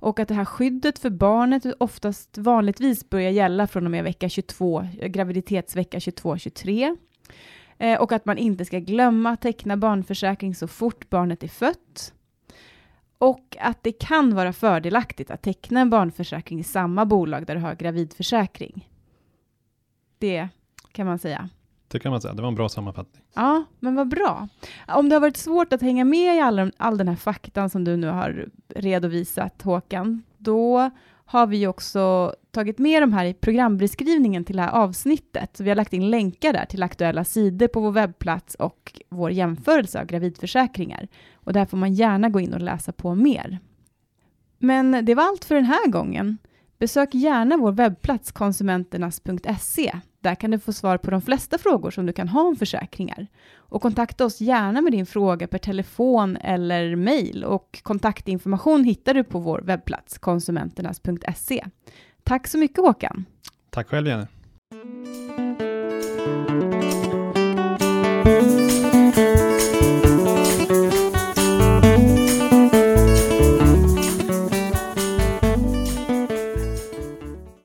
Och 0.00 0.20
att 0.20 0.28
det 0.28 0.34
här 0.34 0.44
skyddet 0.44 0.98
för 0.98 1.10
barnet 1.10 1.64
oftast 1.80 2.38
vanligtvis 2.38 3.10
börjar 3.10 3.30
gälla 3.30 3.66
från 3.66 3.84
och 3.84 3.90
med 3.90 4.04
vecka 4.04 4.28
22, 4.28 4.88
eh, 5.00 5.08
graviditetsvecka 5.08 5.98
22-23. 5.98 6.96
Eh, 7.78 8.00
och 8.00 8.12
att 8.12 8.24
man 8.24 8.38
inte 8.38 8.64
ska 8.64 8.78
glömma 8.78 9.30
att 9.30 9.40
teckna 9.40 9.76
barnförsäkring 9.76 10.54
så 10.54 10.68
fort 10.68 11.10
barnet 11.10 11.42
är 11.42 11.48
fött. 11.48 12.14
Och 13.18 13.56
att 13.60 13.82
det 13.82 13.92
kan 13.92 14.34
vara 14.34 14.52
fördelaktigt 14.52 15.30
att 15.30 15.42
teckna 15.42 15.80
en 15.80 15.90
barnförsäkring 15.90 16.60
i 16.60 16.64
samma 16.64 17.06
bolag 17.06 17.46
där 17.46 17.54
du 17.54 17.60
har 17.60 17.74
gravidförsäkring. 17.74 18.88
Det 20.18 20.48
kan 20.92 21.06
man 21.06 21.18
säga. 21.18 21.48
Det 21.88 21.98
kan 21.98 22.10
man 22.10 22.20
säga, 22.20 22.34
det 22.34 22.42
var 22.42 22.48
en 22.48 22.54
bra 22.54 22.68
sammanfattning. 22.68 23.22
Ja, 23.34 23.64
men 23.80 23.94
vad 23.94 24.08
bra. 24.08 24.48
Om 24.88 25.08
det 25.08 25.14
har 25.14 25.20
varit 25.20 25.36
svårt 25.36 25.72
att 25.72 25.82
hänga 25.82 26.04
med 26.04 26.36
i 26.36 26.40
all, 26.40 26.72
all 26.76 26.98
den 26.98 27.08
här 27.08 27.16
faktan 27.16 27.70
som 27.70 27.84
du 27.84 27.96
nu 27.96 28.06
har 28.06 28.48
redovisat, 28.68 29.62
Håkan, 29.62 30.22
då 30.38 30.90
har 31.30 31.46
vi 31.46 31.66
också 31.66 32.34
tagit 32.50 32.78
med 32.78 33.02
de 33.02 33.12
här 33.12 33.24
i 33.24 33.34
programbeskrivningen 33.34 34.44
till 34.44 34.56
det 34.56 34.62
här 34.62 34.70
avsnittet. 34.70 35.56
Så 35.56 35.64
vi 35.64 35.70
har 35.70 35.76
lagt 35.76 35.92
in 35.92 36.10
länkar 36.10 36.52
där 36.52 36.64
till 36.64 36.82
aktuella 36.82 37.24
sidor 37.24 37.68
på 37.68 37.80
vår 37.80 37.92
webbplats 37.92 38.54
och 38.54 39.00
vår 39.08 39.30
jämförelse 39.30 40.00
av 40.00 40.06
gravidförsäkringar. 40.06 41.08
Och 41.34 41.52
där 41.52 41.64
får 41.64 41.76
man 41.76 41.94
gärna 41.94 42.28
gå 42.28 42.40
in 42.40 42.54
och 42.54 42.60
läsa 42.60 42.92
på 42.92 43.14
mer. 43.14 43.58
Men 44.58 45.04
det 45.04 45.14
var 45.14 45.22
allt 45.22 45.44
för 45.44 45.54
den 45.54 45.64
här 45.64 45.88
gången. 45.90 46.38
Besök 46.78 47.14
gärna 47.14 47.56
vår 47.56 47.72
webbplats 47.72 48.32
konsumenternas.se. 48.32 49.92
Där 50.20 50.34
kan 50.34 50.50
du 50.50 50.58
få 50.58 50.72
svar 50.72 50.98
på 50.98 51.10
de 51.10 51.22
flesta 51.22 51.58
frågor 51.58 51.90
som 51.90 52.06
du 52.06 52.12
kan 52.12 52.28
ha 52.28 52.42
om 52.42 52.56
försäkringar. 52.56 53.26
Och 53.56 53.82
kontakta 53.82 54.24
oss 54.24 54.40
gärna 54.40 54.80
med 54.80 54.92
din 54.92 55.06
fråga 55.06 55.46
per 55.46 55.58
telefon 55.58 56.36
eller 56.36 56.96
mejl 56.96 57.44
och 57.44 57.80
kontaktinformation 57.82 58.84
hittar 58.84 59.14
du 59.14 59.24
på 59.24 59.38
vår 59.38 59.60
webbplats 59.64 60.18
konsumenternas.se. 60.18 61.64
Tack 62.22 62.46
så 62.46 62.58
mycket 62.58 62.78
Håkan! 62.78 63.24
Tack 63.70 63.88
själv 63.88 64.06
Jenny. 64.06 64.26